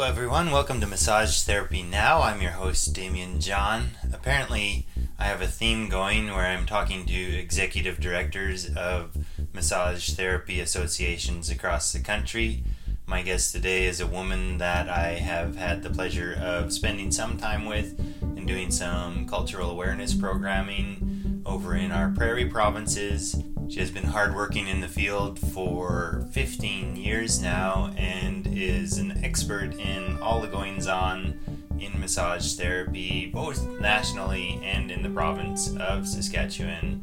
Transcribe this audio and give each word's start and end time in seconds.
Hello, 0.00 0.08
everyone. 0.08 0.50
Welcome 0.50 0.80
to 0.80 0.86
Massage 0.86 1.42
Therapy 1.42 1.82
Now. 1.82 2.22
I'm 2.22 2.40
your 2.40 2.52
host, 2.52 2.94
Damien 2.94 3.38
John. 3.38 3.90
Apparently, 4.14 4.86
I 5.18 5.24
have 5.24 5.42
a 5.42 5.46
theme 5.46 5.90
going 5.90 6.28
where 6.28 6.46
I'm 6.46 6.64
talking 6.64 7.04
to 7.04 7.12
executive 7.12 8.00
directors 8.00 8.74
of 8.74 9.14
massage 9.52 10.12
therapy 10.12 10.58
associations 10.58 11.50
across 11.50 11.92
the 11.92 12.00
country. 12.00 12.64
My 13.04 13.20
guest 13.20 13.52
today 13.52 13.84
is 13.84 14.00
a 14.00 14.06
woman 14.06 14.56
that 14.56 14.88
I 14.88 15.18
have 15.18 15.56
had 15.56 15.82
the 15.82 15.90
pleasure 15.90 16.34
of 16.40 16.72
spending 16.72 17.12
some 17.12 17.36
time 17.36 17.66
with 17.66 18.00
and 18.22 18.48
doing 18.48 18.70
some 18.70 19.26
cultural 19.26 19.70
awareness 19.70 20.14
programming 20.14 21.42
over 21.44 21.76
in 21.76 21.92
our 21.92 22.08
prairie 22.08 22.46
provinces. 22.46 23.36
She 23.70 23.78
has 23.78 23.92
been 23.92 24.02
hardworking 24.02 24.66
in 24.66 24.80
the 24.80 24.88
field 24.88 25.38
for 25.38 26.26
15 26.32 26.96
years 26.96 27.40
now 27.40 27.94
and 27.96 28.44
is 28.48 28.98
an 28.98 29.24
expert 29.24 29.78
in 29.78 30.18
all 30.20 30.40
the 30.40 30.48
goings 30.48 30.88
on 30.88 31.38
in 31.78 32.00
massage 32.00 32.54
therapy, 32.56 33.26
both 33.26 33.64
nationally 33.78 34.60
and 34.64 34.90
in 34.90 35.04
the 35.04 35.08
province 35.08 35.72
of 35.76 36.08
Saskatchewan. 36.08 37.00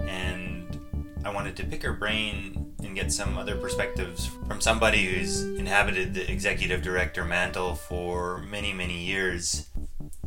And 0.00 0.80
I 1.24 1.32
wanted 1.32 1.54
to 1.58 1.64
pick 1.64 1.84
her 1.84 1.92
brain 1.92 2.74
and 2.82 2.96
get 2.96 3.12
some 3.12 3.38
other 3.38 3.54
perspectives 3.54 4.28
from 4.48 4.60
somebody 4.60 5.04
who's 5.04 5.44
inhabited 5.44 6.14
the 6.14 6.28
executive 6.28 6.82
director 6.82 7.24
mantle 7.24 7.76
for 7.76 8.38
many, 8.38 8.72
many 8.72 9.04
years. 9.04 9.68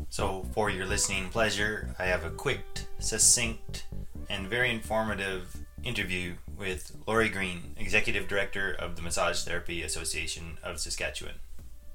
So, 0.08 0.46
for 0.54 0.70
your 0.70 0.85
listening 0.85 1.27
pleasure, 1.27 1.94
I 1.99 2.05
have 2.05 2.23
a 2.23 2.30
quick, 2.30 2.63
succinct, 2.99 3.88
and 4.30 4.48
very 4.48 4.71
informative 4.71 5.61
interview 5.84 6.35
with 6.58 6.95
Laurie 7.08 7.30
Green, 7.30 7.76
Executive 7.77 8.27
Director 8.27 8.73
of 8.73 8.95
the 8.95 9.02
Massage 9.02 9.44
Therapy 9.44 9.81
Association 9.81 10.57
of 10.63 10.80
Saskatchewan. 10.80 11.35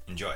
Enjoy. 0.07 0.35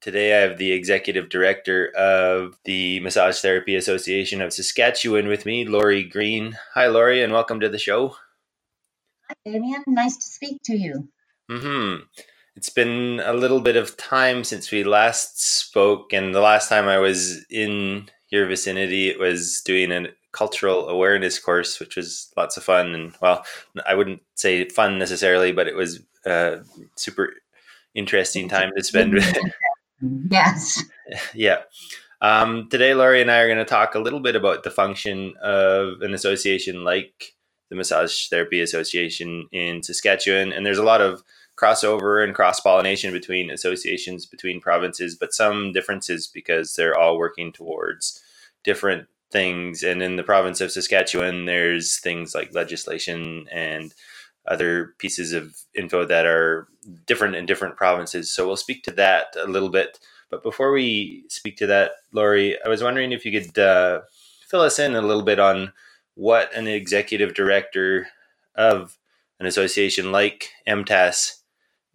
Today, 0.00 0.36
I 0.36 0.40
have 0.42 0.58
the 0.58 0.72
Executive 0.72 1.30
Director 1.30 1.88
of 1.96 2.58
the 2.64 3.00
Massage 3.00 3.40
Therapy 3.40 3.74
Association 3.74 4.42
of 4.42 4.52
Saskatchewan 4.52 5.28
with 5.28 5.46
me, 5.46 5.64
Laurie 5.64 6.04
Green. 6.04 6.58
Hi, 6.74 6.86
Laurie, 6.86 7.22
and 7.22 7.32
welcome 7.32 7.60
to 7.60 7.70
the 7.70 7.78
show. 7.78 8.16
Hi, 9.28 9.34
Damien. 9.46 9.82
Nice 9.86 10.16
to 10.16 10.26
speak 10.26 10.60
to 10.64 10.76
you. 10.76 11.08
Hmm. 11.50 11.96
It's 12.56 12.68
been 12.68 13.20
a 13.24 13.32
little 13.32 13.60
bit 13.60 13.76
of 13.76 13.96
time 13.96 14.44
since 14.44 14.70
we 14.70 14.84
last 14.84 15.42
spoke, 15.42 16.12
and 16.12 16.34
the 16.34 16.40
last 16.40 16.68
time 16.68 16.86
I 16.86 16.98
was 16.98 17.44
in 17.50 18.10
your 18.28 18.46
vicinity, 18.46 19.08
it 19.08 19.18
was 19.18 19.62
doing 19.62 19.90
a 19.90 20.08
cultural 20.34 20.88
awareness 20.88 21.38
course, 21.38 21.80
which 21.80 21.96
was 21.96 22.32
lots 22.36 22.56
of 22.56 22.64
fun. 22.64 22.94
And 22.94 23.14
well, 23.22 23.44
I 23.86 23.94
wouldn't 23.94 24.20
say 24.34 24.68
fun 24.68 24.98
necessarily, 24.98 25.52
but 25.52 25.68
it 25.68 25.76
was 25.76 26.00
a 26.26 26.60
super 26.96 27.32
interesting 27.94 28.48
time 28.48 28.72
to 28.76 28.84
spend 28.84 29.14
with. 29.14 29.36
Yes. 30.30 30.84
yeah. 31.34 31.62
Um, 32.20 32.68
today, 32.68 32.92
Laurie 32.94 33.22
and 33.22 33.30
I 33.30 33.38
are 33.38 33.46
going 33.46 33.58
to 33.58 33.64
talk 33.64 33.94
a 33.94 34.00
little 34.00 34.20
bit 34.20 34.36
about 34.36 34.62
the 34.62 34.70
function 34.70 35.34
of 35.42 36.02
an 36.02 36.12
association 36.12 36.84
like 36.84 37.34
the 37.70 37.76
Massage 37.76 38.28
Therapy 38.28 38.60
Association 38.60 39.48
in 39.52 39.82
Saskatchewan. 39.82 40.52
And 40.52 40.66
there's 40.66 40.78
a 40.78 40.84
lot 40.84 41.00
of 41.00 41.22
crossover 41.56 42.22
and 42.22 42.34
cross 42.34 42.60
pollination 42.60 43.12
between 43.12 43.50
associations 43.50 44.26
between 44.26 44.60
provinces, 44.60 45.16
but 45.16 45.32
some 45.32 45.72
differences 45.72 46.26
because 46.26 46.74
they're 46.74 46.98
all 46.98 47.16
working 47.16 47.52
towards 47.52 48.20
different 48.64 49.06
things. 49.34 49.82
And 49.82 50.00
in 50.00 50.14
the 50.14 50.22
province 50.22 50.60
of 50.60 50.70
Saskatchewan, 50.70 51.44
there's 51.44 51.98
things 51.98 52.36
like 52.36 52.54
legislation 52.54 53.48
and 53.52 53.92
other 54.46 54.94
pieces 54.98 55.32
of 55.32 55.58
info 55.74 56.06
that 56.06 56.24
are 56.24 56.68
different 57.04 57.34
in 57.34 57.44
different 57.44 57.76
provinces. 57.76 58.32
So 58.32 58.46
we'll 58.46 58.56
speak 58.56 58.84
to 58.84 58.92
that 58.92 59.34
a 59.36 59.48
little 59.48 59.70
bit. 59.70 59.98
But 60.30 60.44
before 60.44 60.70
we 60.72 61.24
speak 61.28 61.56
to 61.58 61.66
that, 61.66 61.90
Laurie, 62.12 62.56
I 62.64 62.68
was 62.68 62.82
wondering 62.82 63.10
if 63.10 63.26
you 63.26 63.40
could 63.40 63.58
uh, 63.58 64.02
fill 64.48 64.60
us 64.60 64.78
in 64.78 64.94
a 64.94 65.02
little 65.02 65.22
bit 65.24 65.40
on 65.40 65.72
what 66.14 66.54
an 66.54 66.68
executive 66.68 67.34
director 67.34 68.06
of 68.54 68.96
an 69.40 69.46
association 69.46 70.12
like 70.12 70.50
MTAS 70.68 71.40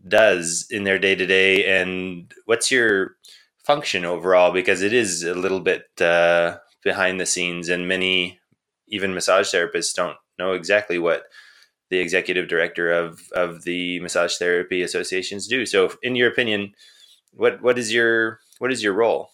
does 0.05 0.67
in 0.69 0.83
their 0.83 0.99
day 0.99 1.15
to 1.15 1.25
day, 1.25 1.81
and 1.81 2.33
what's 2.45 2.71
your 2.71 3.15
function 3.63 4.05
overall? 4.05 4.51
Because 4.51 4.81
it 4.81 4.93
is 4.93 5.23
a 5.23 5.33
little 5.33 5.59
bit 5.61 5.89
uh, 6.01 6.57
behind 6.83 7.19
the 7.19 7.25
scenes, 7.25 7.69
and 7.69 7.87
many 7.87 8.39
even 8.87 9.13
massage 9.13 9.53
therapists 9.53 9.93
don't 9.93 10.17
know 10.37 10.53
exactly 10.53 10.97
what 10.97 11.23
the 11.89 11.99
executive 11.99 12.47
director 12.47 12.91
of 12.91 13.21
of 13.33 13.63
the 13.63 13.99
massage 13.99 14.37
therapy 14.37 14.81
associations 14.81 15.47
do. 15.47 15.65
So, 15.65 15.91
in 16.01 16.15
your 16.15 16.29
opinion, 16.29 16.73
what 17.31 17.61
what 17.61 17.77
is 17.77 17.93
your 17.93 18.39
what 18.59 18.71
is 18.71 18.83
your 18.83 18.93
role? 18.93 19.29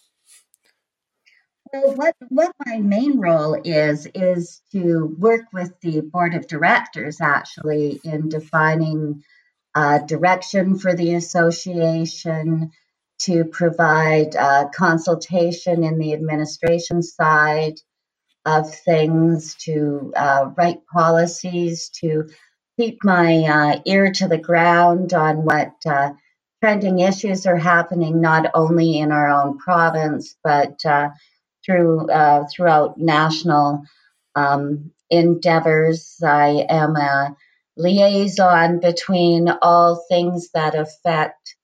Well, 1.72 1.94
what 1.94 2.14
what 2.28 2.52
my 2.64 2.78
main 2.78 3.20
role 3.20 3.54
is 3.64 4.06
is 4.14 4.62
to 4.72 5.14
work 5.18 5.52
with 5.52 5.78
the 5.80 6.00
board 6.00 6.34
of 6.34 6.46
directors 6.46 7.20
actually 7.20 8.00
in 8.04 8.28
defining 8.28 9.24
uh, 9.74 9.98
direction 9.98 10.78
for 10.78 10.94
the 10.94 11.14
association, 11.14 12.70
to 13.20 13.44
provide 13.44 14.36
uh, 14.36 14.68
consultation 14.74 15.84
in 15.84 15.98
the 15.98 16.12
administration 16.14 17.02
side 17.02 17.74
of 18.46 18.74
things, 18.74 19.56
to 19.56 20.12
uh, 20.16 20.50
write 20.56 20.86
policies, 20.92 21.90
to 22.00 22.28
keep 22.78 23.04
my 23.04 23.44
uh, 23.44 23.80
ear 23.86 24.12
to 24.12 24.28
the 24.28 24.38
ground 24.38 25.14
on 25.14 25.44
what 25.44 25.72
uh, 25.86 26.10
trending 26.62 27.00
issues 27.00 27.46
are 27.46 27.56
happening, 27.56 28.20
not 28.20 28.50
only 28.54 28.98
in 28.98 29.12
our 29.12 29.28
own 29.28 29.58
province, 29.58 30.36
but 30.44 30.84
uh, 30.84 31.10
through 31.64 32.10
uh, 32.10 32.46
throughout 32.54 32.98
national 32.98 33.82
um, 34.36 34.92
endeavors. 35.10 36.16
I 36.24 36.66
am 36.68 36.96
a 36.96 37.36
liaison 37.76 38.80
between 38.80 39.48
all 39.62 40.04
things 40.08 40.50
that 40.54 40.74
affect 40.76 41.55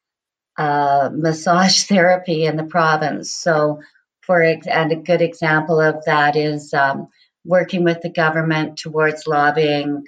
uh, 0.63 1.11
massage 1.13 1.83
therapy 1.93 2.45
in 2.45 2.57
the 2.57 2.65
province. 2.65 3.35
So, 3.35 3.81
for 4.21 4.41
and 4.41 4.93
a 4.93 4.97
good 4.97 5.21
example 5.21 5.81
of 5.81 6.05
that 6.07 6.37
is 6.37 6.73
um, 6.73 7.09
working 7.45 7.83
with 7.83 8.01
the 8.03 8.11
government 8.11 8.79
towards 8.79 9.27
lobbying. 9.27 10.05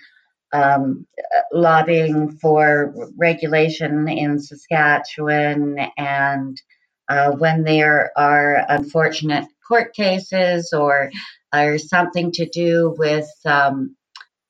Um, 0.53 1.09
lobbying 1.53 2.37
for 2.37 2.95
regulation 3.19 4.09
in 4.09 4.39
Saskatchewan, 4.39 5.81
and 5.97 6.63
uh, 7.09 7.33
when 7.33 7.65
there 7.65 8.13
are 8.17 8.65
unfortunate 8.69 9.47
court 9.67 9.95
cases 9.95 10.73
or 10.73 11.11
or 11.53 11.79
something 11.79 12.31
to 12.33 12.47
do 12.49 12.95
with 12.97 13.29
um, 13.45 13.97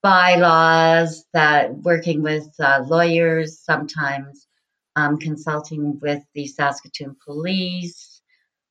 bylaws 0.03 1.25
that 1.33 1.75
working 1.75 2.21
with 2.23 2.49
uh, 2.61 2.85
lawyers 2.87 3.59
sometimes 3.61 4.47
um, 4.97 5.19
consulting 5.19 5.99
with 6.01 6.23
the 6.35 6.47
Saskatoon 6.47 7.17
Police. 7.25 8.21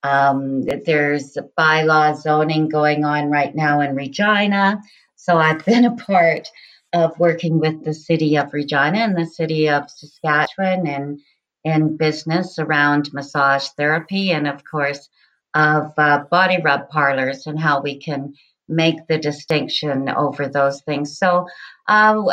Um, 0.04 0.64
there's 0.64 1.38
bylaw 1.58 2.16
zoning 2.16 2.70
going 2.70 3.06
on 3.06 3.30
right 3.30 3.56
now 3.56 3.80
in 3.80 3.96
Regina. 3.96 4.82
So 5.16 5.38
I've 5.38 5.64
been 5.66 5.86
a 5.86 5.96
part 5.96 6.50
of 6.94 7.18
working 7.20 7.60
with 7.60 7.84
the 7.84 7.94
city 7.94 8.38
of 8.38 8.54
Regina 8.54 9.00
and 9.00 9.18
the 9.18 9.26
city 9.26 9.70
of 9.70 9.90
Saskatchewan 9.90 10.88
and 10.88 11.20
in 11.64 11.96
business 11.98 12.60
around 12.60 13.14
massage 13.14 13.68
therapy 13.78 14.32
and 14.32 14.48
of 14.48 14.64
course 14.66 15.08
of 15.56 15.94
uh, 15.98 16.24
body 16.30 16.58
rub 16.62 16.90
parlors 16.90 17.48
and 17.48 17.60
how 17.60 17.82
we 17.82 17.98
can 17.98 18.34
make 18.68 19.08
the 19.08 19.18
distinction 19.18 20.10
over 20.10 20.48
those 20.48 20.82
things. 20.82 21.18
So, 21.18 21.48
uh, 21.88 22.24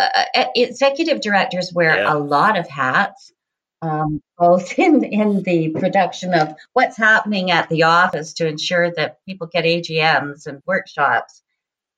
executive 0.54 1.20
directors 1.20 1.72
wear 1.72 1.96
yeah. 1.96 2.14
a 2.14 2.16
lot 2.16 2.58
of 2.58 2.68
hats 2.68 3.32
um, 3.82 4.22
both 4.38 4.72
in 4.78 5.04
in 5.04 5.42
the 5.42 5.70
production 5.70 6.34
of 6.34 6.54
what's 6.72 6.96
happening 6.96 7.50
at 7.50 7.68
the 7.68 7.82
office 7.82 8.32
to 8.34 8.46
ensure 8.46 8.90
that 8.92 9.18
people 9.26 9.46
get 9.46 9.64
AGMs 9.64 10.46
and 10.46 10.62
workshops, 10.66 11.42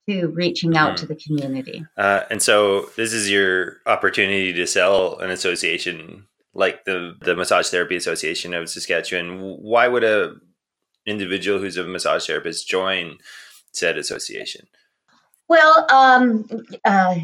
to 0.08 0.28
reaching 0.28 0.76
out 0.76 0.94
mm. 0.94 0.96
to 0.96 1.06
the 1.06 1.16
community. 1.16 1.84
Uh, 1.96 2.22
and 2.30 2.42
so, 2.42 2.90
this 2.96 3.12
is 3.12 3.30
your 3.30 3.78
opportunity 3.86 4.52
to 4.52 4.66
sell 4.66 5.18
an 5.18 5.30
association 5.30 6.26
like 6.54 6.84
the 6.84 7.14
the 7.20 7.36
Massage 7.36 7.68
Therapy 7.68 7.96
Association 7.96 8.54
of 8.54 8.68
Saskatchewan. 8.68 9.38
Why 9.40 9.88
would 9.88 10.04
a 10.04 10.34
individual 11.06 11.58
who's 11.58 11.76
a 11.76 11.84
massage 11.84 12.26
therapist 12.26 12.68
join 12.68 13.18
said 13.72 13.96
association? 13.96 14.66
Well, 15.48 15.86
um, 15.90 16.46
uh, 16.84 17.16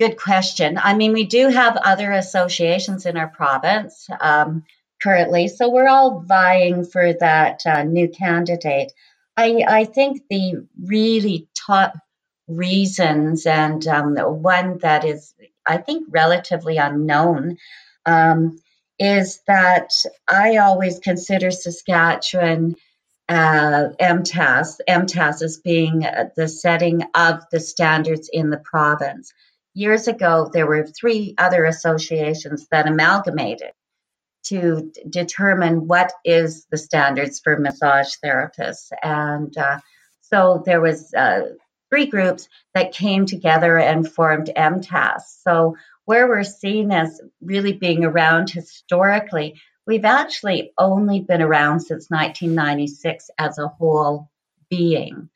good 0.00 0.16
question. 0.16 0.78
I 0.82 0.94
mean, 0.94 1.12
we 1.12 1.24
do 1.24 1.48
have 1.48 1.76
other 1.76 2.10
associations 2.12 3.06
in 3.06 3.16
our 3.16 3.28
province 3.28 4.08
um, 4.20 4.64
currently, 5.00 5.48
so 5.48 5.70
we're 5.70 5.88
all 5.88 6.20
vying 6.20 6.84
for 6.84 7.12
that 7.14 7.60
uh, 7.64 7.84
new 7.84 8.08
candidate. 8.08 8.92
I, 9.36 9.64
I 9.68 9.84
think 9.84 10.22
the 10.28 10.66
really 10.82 11.48
top 11.66 11.94
reasons, 12.48 13.46
and 13.46 13.86
um, 13.86 14.16
one 14.16 14.78
that 14.78 15.04
is, 15.04 15.34
I 15.66 15.76
think, 15.76 16.06
relatively 16.10 16.78
unknown, 16.78 17.58
um, 18.04 18.58
is 18.98 19.42
that 19.46 19.92
I 20.26 20.56
always 20.56 20.98
consider 20.98 21.50
Saskatchewan 21.50 22.76
uh, 23.28 23.88
MTAS, 24.00 24.80
MTAS 24.88 25.42
as 25.42 25.58
being 25.58 26.04
uh, 26.04 26.30
the 26.36 26.48
setting 26.48 27.02
of 27.14 27.42
the 27.50 27.60
standards 27.60 28.30
in 28.32 28.50
the 28.50 28.58
province. 28.58 29.32
Years 29.74 30.08
ago, 30.08 30.48
there 30.52 30.66
were 30.66 30.86
three 30.86 31.34
other 31.36 31.64
associations 31.64 32.66
that 32.70 32.86
amalgamated 32.86 33.72
to 34.44 34.90
d- 34.94 35.02
determine 35.08 35.86
what 35.86 36.12
is 36.24 36.66
the 36.70 36.78
standards 36.78 37.40
for 37.40 37.58
massage 37.58 38.14
therapists. 38.24 38.90
And 39.02 39.56
uh, 39.58 39.80
so 40.20 40.62
there 40.64 40.80
was 40.80 41.12
uh, 41.12 41.42
three 41.90 42.06
groups 42.06 42.48
that 42.74 42.92
came 42.92 43.26
together 43.26 43.76
and 43.78 44.10
formed 44.10 44.50
MTAS. 44.56 45.22
So 45.42 45.76
where 46.04 46.28
we're 46.28 46.44
seen 46.44 46.92
as 46.92 47.20
really 47.40 47.72
being 47.72 48.04
around 48.04 48.50
historically, 48.50 49.60
we've 49.86 50.04
actually 50.04 50.72
only 50.78 51.20
been 51.20 51.42
around 51.42 51.80
since 51.80 52.10
1996 52.10 53.30
as 53.38 53.58
a 53.58 53.68
whole 53.68 54.28
being. 54.68 55.28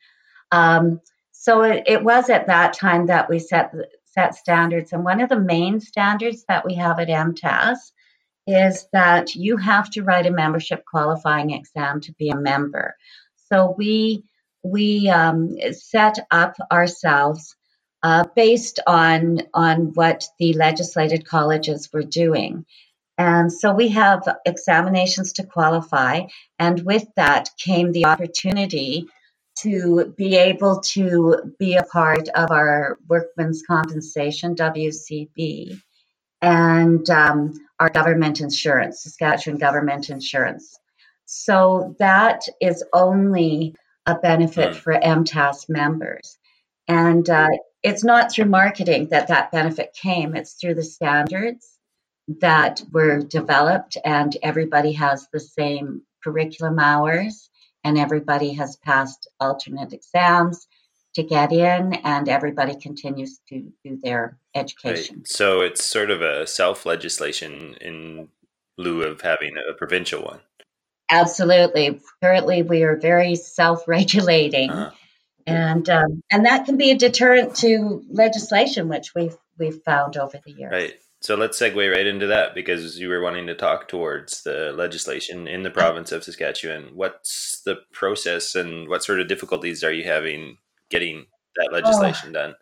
Um, 0.51 1.01
so 1.31 1.63
it, 1.63 1.83
it, 1.87 2.03
was 2.03 2.29
at 2.29 2.47
that 2.47 2.73
time 2.73 3.07
that 3.07 3.29
we 3.29 3.39
set 3.39 3.73
set 4.05 4.35
standards, 4.35 4.91
and 4.91 5.05
one 5.05 5.21
of 5.21 5.29
the 5.29 5.39
main 5.39 5.79
standards 5.79 6.43
that 6.47 6.65
we 6.65 6.75
have 6.75 6.99
at 6.99 7.07
MTAS 7.07 7.77
is 8.45 8.87
that 8.91 9.35
you 9.35 9.55
have 9.55 9.89
to 9.91 10.03
write 10.03 10.25
a 10.25 10.31
membership 10.31 10.83
qualifying 10.85 11.51
exam 11.51 12.01
to 12.01 12.11
be 12.13 12.29
a 12.29 12.35
member. 12.35 12.95
So 13.49 13.73
we 13.77 14.25
we 14.63 15.09
um, 15.09 15.57
set 15.71 16.19
up 16.29 16.55
ourselves 16.71 17.55
uh, 18.03 18.25
based 18.35 18.79
on 18.85 19.43
on 19.53 19.93
what 19.93 20.27
the 20.39 20.53
legislated 20.53 21.25
colleges 21.25 21.89
were 21.93 22.03
doing. 22.03 22.65
And 23.21 23.53
so 23.53 23.71
we 23.71 23.89
have 23.89 24.23
examinations 24.47 25.33
to 25.33 25.43
qualify, 25.43 26.21
and 26.57 26.83
with 26.83 27.05
that 27.17 27.51
came 27.55 27.91
the 27.91 28.07
opportunity 28.07 29.05
to 29.59 30.11
be 30.17 30.37
able 30.37 30.79
to 30.95 31.53
be 31.59 31.75
a 31.75 31.83
part 31.83 32.29
of 32.29 32.49
our 32.49 32.97
workmen's 33.07 33.61
compensation 33.61 34.55
WCB 34.55 35.79
and 36.41 37.07
um, 37.11 37.53
our 37.79 37.89
government 37.89 38.41
insurance, 38.41 39.03
Saskatchewan 39.03 39.59
government 39.59 40.09
insurance. 40.09 40.75
So 41.25 41.95
that 41.99 42.41
is 42.59 42.83
only 42.91 43.75
a 44.07 44.15
benefit 44.15 44.73
hmm. 44.73 44.79
for 44.79 44.93
MTAS 44.93 45.69
members. 45.69 46.39
And 46.87 47.29
uh, 47.29 47.49
it's 47.83 48.03
not 48.03 48.31
through 48.31 48.45
marketing 48.45 49.09
that 49.11 49.27
that 49.27 49.51
benefit 49.51 49.93
came, 49.93 50.35
it's 50.35 50.53
through 50.53 50.73
the 50.73 50.83
standards 50.83 51.77
that 52.27 52.81
were 52.91 53.19
developed, 53.19 53.97
and 54.03 54.35
everybody 54.41 54.93
has 54.93 55.27
the 55.31 55.39
same 55.39 56.03
curriculum 56.23 56.79
hours, 56.79 57.49
and 57.83 57.97
everybody 57.97 58.53
has 58.53 58.77
passed 58.77 59.29
alternate 59.39 59.93
exams 59.93 60.67
to 61.15 61.23
get 61.23 61.51
in, 61.51 61.93
and 61.93 62.29
everybody 62.29 62.75
continues 62.75 63.39
to 63.49 63.71
do 63.83 63.99
their 64.01 64.37
education. 64.55 65.17
Right. 65.17 65.27
So 65.27 65.61
it's 65.61 65.83
sort 65.83 66.09
of 66.09 66.21
a 66.21 66.47
self 66.47 66.85
legislation 66.85 67.75
in 67.81 68.29
lieu 68.77 69.03
of 69.03 69.21
having 69.21 69.55
a 69.69 69.73
provincial 69.73 70.23
one. 70.23 70.39
Absolutely. 71.09 71.99
Currently, 72.23 72.63
we 72.63 72.83
are 72.83 72.95
very 72.95 73.35
self-regulating, 73.35 74.69
uh-huh. 74.69 74.91
and 75.45 75.89
um, 75.89 76.23
and 76.31 76.45
that 76.45 76.65
can 76.65 76.77
be 76.77 76.91
a 76.91 76.97
deterrent 76.97 77.55
to 77.57 78.03
legislation, 78.09 78.87
which 78.87 79.13
we've 79.13 79.35
we've 79.59 79.81
found 79.83 80.15
over 80.15 80.39
the 80.45 80.51
years. 80.51 80.71
Right. 80.71 80.93
So 81.21 81.35
let's 81.35 81.59
segue 81.59 81.91
right 81.91 82.07
into 82.07 82.25
that 82.27 82.55
because 82.55 82.97
you 82.97 83.07
were 83.07 83.21
wanting 83.21 83.45
to 83.45 83.53
talk 83.53 83.87
towards 83.87 84.41
the 84.41 84.73
legislation 84.75 85.47
in 85.47 85.61
the 85.61 85.69
province 85.69 86.11
of 86.11 86.23
Saskatchewan. 86.23 86.89
What's 86.95 87.61
the 87.63 87.77
process, 87.93 88.55
and 88.55 88.89
what 88.89 89.03
sort 89.03 89.19
of 89.19 89.27
difficulties 89.27 89.83
are 89.83 89.93
you 89.93 90.03
having 90.03 90.57
getting 90.89 91.27
that 91.57 91.71
legislation 91.71 92.29
oh. 92.29 92.33
done? 92.33 92.55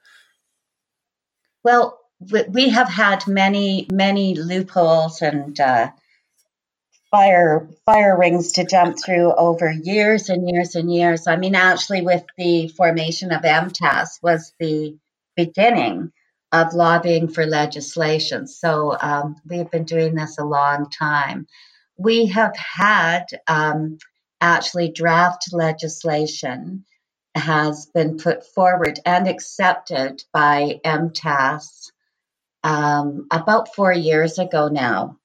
Well, 1.63 1.99
we 2.49 2.69
have 2.69 2.89
had 2.89 3.27
many 3.27 3.87
many 3.91 4.35
loopholes 4.35 5.21
and. 5.21 5.59
Uh, 5.59 5.91
fire 7.11 7.67
fire 7.87 8.15
rings 8.19 8.51
to 8.51 8.63
jump 8.63 8.95
through 9.03 9.33
over 9.33 9.71
years 9.71 10.29
and 10.29 10.47
years 10.47 10.75
and 10.75 10.93
years. 10.93 11.25
I 11.25 11.37
mean, 11.37 11.55
actually, 11.55 12.01
with 12.01 12.23
the 12.37 12.67
formation 12.67 13.31
of 13.31 13.41
MTAS 13.41 14.21
was 14.21 14.53
the 14.59 14.95
beginning 15.35 16.11
of 16.51 16.73
lobbying 16.73 17.27
for 17.27 17.45
legislation. 17.45 18.47
So 18.47 18.97
um, 18.99 19.35
we've 19.47 19.69
been 19.69 19.83
doing 19.85 20.15
this 20.15 20.37
a 20.37 20.45
long 20.45 20.89
time. 20.89 21.47
We 21.97 22.27
have 22.27 22.55
had 22.55 23.25
um, 23.47 23.97
actually 24.41 24.91
draft 24.91 25.53
legislation 25.53 26.85
has 27.35 27.85
been 27.87 28.17
put 28.17 28.45
forward 28.45 28.99
and 29.05 29.27
accepted 29.27 30.23
by 30.33 30.79
MTAS 30.83 31.91
um, 32.63 33.27
about 33.31 33.73
four 33.75 33.93
years 33.93 34.39
ago 34.39 34.67
now. 34.67 35.17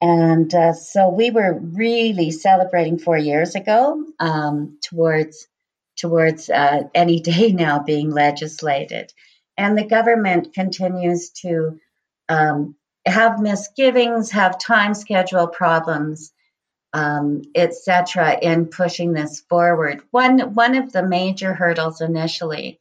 And 0.00 0.52
uh, 0.54 0.74
so 0.74 1.08
we 1.08 1.30
were 1.30 1.58
really 1.58 2.30
celebrating 2.30 2.98
four 2.98 3.16
years 3.16 3.54
ago 3.54 4.04
um, 4.18 4.78
towards 4.82 5.48
towards 5.96 6.50
uh, 6.50 6.82
any 6.94 7.20
day 7.30 7.52
now 7.52 7.78
being 7.78 8.10
legislated, 8.10 9.12
and 9.56 9.76
the 9.76 9.84
government 9.84 10.52
continues 10.54 11.30
to 11.30 11.78
um, 12.28 12.76
have 13.06 13.40
misgivings, 13.40 14.30
have 14.30 14.58
time 14.58 14.94
schedule 14.94 15.46
problems, 15.48 16.32
um, 16.92 17.42
etc. 17.54 18.38
in 18.40 18.66
pushing 18.66 19.12
this 19.12 19.40
forward. 19.40 20.02
One 20.10 20.54
one 20.54 20.74
of 20.76 20.92
the 20.92 21.02
major 21.02 21.52
hurdles 21.52 22.00
initially 22.00 22.80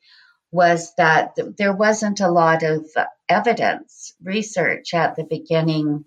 was 0.52 0.94
that 0.98 1.36
th- 1.36 1.56
there 1.58 1.74
wasn't 1.74 2.20
a 2.20 2.30
lot 2.30 2.64
of 2.64 2.86
evidence 3.28 4.14
research 4.24 4.94
at 4.94 5.16
the 5.16 5.24
beginning 5.24 6.06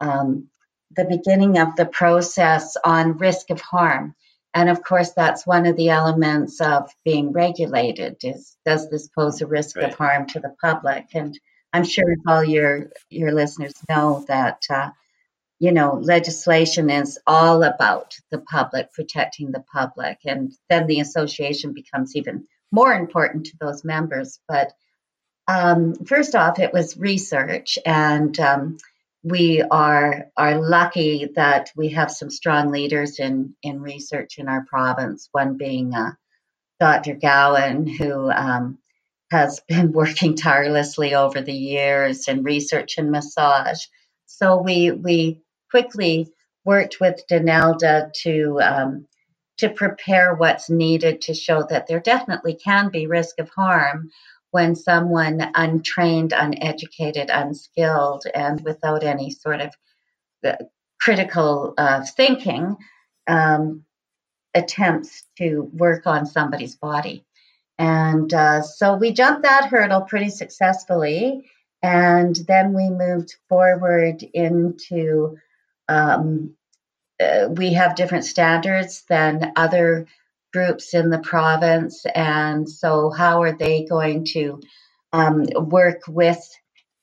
um, 0.00 0.48
the 0.96 1.04
beginning 1.04 1.58
of 1.58 1.76
the 1.76 1.86
process 1.86 2.76
on 2.84 3.18
risk 3.18 3.50
of 3.50 3.60
harm. 3.60 4.14
And 4.54 4.70
of 4.70 4.84
course, 4.84 5.10
that's 5.10 5.46
one 5.46 5.66
of 5.66 5.76
the 5.76 5.88
elements 5.88 6.60
of 6.60 6.88
being 7.04 7.32
regulated 7.32 8.16
is 8.22 8.56
does 8.64 8.88
this 8.88 9.08
pose 9.08 9.42
a 9.42 9.46
risk 9.46 9.76
right. 9.76 9.90
of 9.90 9.96
harm 9.96 10.26
to 10.28 10.40
the 10.40 10.54
public? 10.62 11.06
And 11.12 11.38
I'm 11.72 11.84
sure 11.84 12.14
all 12.26 12.44
your 12.44 12.90
your 13.10 13.32
listeners 13.32 13.74
know 13.88 14.24
that 14.28 14.62
uh, 14.70 14.90
you 15.58 15.72
know 15.72 15.94
legislation 15.94 16.88
is 16.88 17.18
all 17.26 17.64
about 17.64 18.16
the 18.30 18.38
public 18.38 18.92
protecting 18.92 19.50
the 19.50 19.64
public, 19.72 20.18
and 20.24 20.52
then 20.70 20.86
the 20.86 21.00
association 21.00 21.72
becomes 21.72 22.14
even 22.14 22.46
more 22.70 22.92
important 22.92 23.46
to 23.46 23.56
those 23.60 23.84
members. 23.84 24.38
But 24.46 24.72
um, 25.48 25.94
first 26.06 26.36
off, 26.36 26.60
it 26.60 26.72
was 26.72 26.96
research 26.96 27.76
and 27.84 28.38
um, 28.38 28.78
we 29.24 29.62
are 29.62 30.26
are 30.36 30.60
lucky 30.60 31.30
that 31.34 31.72
we 31.74 31.88
have 31.88 32.10
some 32.10 32.30
strong 32.30 32.70
leaders 32.70 33.18
in 33.18 33.54
in 33.62 33.80
research 33.80 34.38
in 34.38 34.48
our 34.48 34.64
province. 34.66 35.28
One 35.32 35.56
being 35.56 35.94
uh, 35.94 36.12
Dr. 36.78 37.14
Gowan, 37.14 37.86
who 37.86 38.30
um, 38.30 38.78
has 39.30 39.60
been 39.68 39.92
working 39.92 40.36
tirelessly 40.36 41.14
over 41.14 41.40
the 41.40 41.54
years 41.54 42.28
in 42.28 42.42
research 42.42 42.98
and 42.98 43.10
massage. 43.10 43.80
So 44.26 44.60
we 44.60 44.90
we 44.90 45.40
quickly 45.70 46.28
worked 46.64 47.00
with 47.00 47.22
Donelda 47.30 48.12
to 48.22 48.60
um, 48.60 49.06
to 49.58 49.70
prepare 49.70 50.34
what's 50.34 50.68
needed 50.68 51.22
to 51.22 51.34
show 51.34 51.62
that 51.70 51.86
there 51.86 52.00
definitely 52.00 52.54
can 52.54 52.90
be 52.90 53.06
risk 53.06 53.38
of 53.38 53.48
harm 53.48 54.10
when 54.54 54.76
someone 54.76 55.44
untrained, 55.56 56.32
uneducated, 56.32 57.28
unskilled, 57.28 58.22
and 58.32 58.60
without 58.60 59.02
any 59.02 59.28
sort 59.28 59.60
of 59.60 59.74
uh, 60.46 60.52
critical 61.00 61.74
uh, 61.76 62.04
thinking 62.04 62.76
um, 63.26 63.84
attempts 64.54 65.24
to 65.36 65.68
work 65.72 66.06
on 66.06 66.24
somebody's 66.24 66.76
body. 66.76 67.24
And 67.78 68.32
uh, 68.32 68.62
so 68.62 68.94
we 68.94 69.12
jumped 69.12 69.42
that 69.42 69.70
hurdle 69.70 70.02
pretty 70.02 70.30
successfully. 70.30 71.50
And 71.82 72.36
then 72.46 72.74
we 72.74 72.90
moved 72.90 73.34
forward 73.48 74.22
into 74.22 75.36
um, 75.88 76.54
uh, 77.20 77.48
we 77.50 77.72
have 77.72 77.96
different 77.96 78.24
standards 78.24 79.02
than 79.08 79.52
other 79.56 80.06
groups 80.54 80.94
in 80.94 81.10
the 81.10 81.18
province, 81.18 82.06
and 82.14 82.70
so 82.70 83.10
how 83.10 83.42
are 83.42 83.56
they 83.56 83.84
going 83.84 84.24
to 84.24 84.62
um, 85.12 85.46
work 85.56 86.02
with 86.08 86.42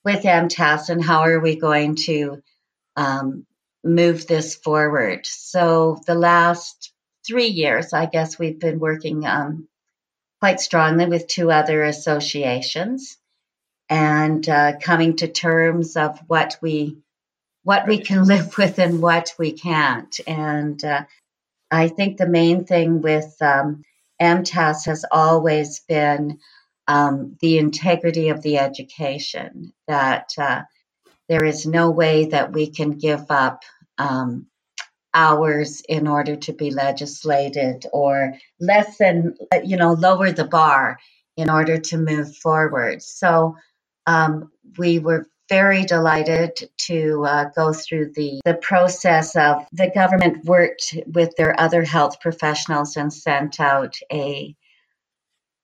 with 0.04 0.24
MTAS, 0.24 0.88
and 0.88 1.04
how 1.04 1.20
are 1.20 1.38
we 1.38 1.56
going 1.56 1.96
to 2.06 2.42
um, 2.96 3.46
move 3.84 4.26
this 4.26 4.56
forward? 4.56 5.26
So 5.26 6.00
the 6.06 6.16
last 6.16 6.92
three 7.26 7.48
years, 7.48 7.92
I 7.92 8.06
guess 8.06 8.38
we've 8.38 8.58
been 8.58 8.80
working 8.80 9.26
um, 9.26 9.68
quite 10.40 10.60
strongly 10.60 11.06
with 11.06 11.28
two 11.28 11.52
other 11.52 11.84
associations 11.84 13.18
and 13.90 14.48
uh, 14.48 14.78
coming 14.80 15.16
to 15.16 15.28
terms 15.28 15.96
of 15.96 16.18
what 16.26 16.56
we 16.62 16.96
what 17.64 17.86
we 17.86 17.98
can 17.98 18.24
live 18.24 18.56
with 18.58 18.78
and 18.78 19.02
what 19.02 19.34
we 19.38 19.52
can't. 19.52 20.18
And 20.26 20.82
uh, 20.84 21.04
I 21.72 21.88
think 21.88 22.16
the 22.16 22.28
main 22.28 22.64
thing 22.64 23.00
with 23.00 23.34
um, 23.40 23.82
MTAS 24.20 24.86
has 24.86 25.04
always 25.10 25.80
been 25.88 26.38
um, 26.86 27.36
the 27.40 27.58
integrity 27.58 28.28
of 28.28 28.42
the 28.42 28.58
education, 28.58 29.72
that 29.88 30.30
uh, 30.38 30.62
there 31.28 31.44
is 31.44 31.64
no 31.64 31.90
way 31.90 32.26
that 32.26 32.52
we 32.52 32.70
can 32.70 32.90
give 32.90 33.30
up 33.30 33.62
um, 33.98 34.46
hours 35.14 35.82
in 35.88 36.06
order 36.06 36.36
to 36.36 36.52
be 36.52 36.70
legislated 36.70 37.86
or 37.92 38.34
lessen, 38.60 39.36
you 39.64 39.76
know, 39.76 39.92
lower 39.92 40.32
the 40.32 40.44
bar 40.44 40.98
in 41.36 41.50
order 41.50 41.78
to 41.78 41.96
move 41.96 42.36
forward. 42.36 43.02
So 43.02 43.56
um, 44.06 44.50
we 44.78 44.98
were 44.98 45.26
very 45.52 45.84
delighted 45.84 46.58
to 46.78 47.26
uh, 47.26 47.44
go 47.54 47.74
through 47.74 48.10
the, 48.14 48.40
the 48.42 48.54
process 48.54 49.36
of 49.36 49.66
the 49.70 49.90
government 49.94 50.42
worked 50.46 50.96
with 51.06 51.36
their 51.36 51.60
other 51.60 51.82
health 51.82 52.20
professionals 52.20 52.96
and 52.96 53.12
sent 53.12 53.60
out 53.60 53.94
a 54.10 54.56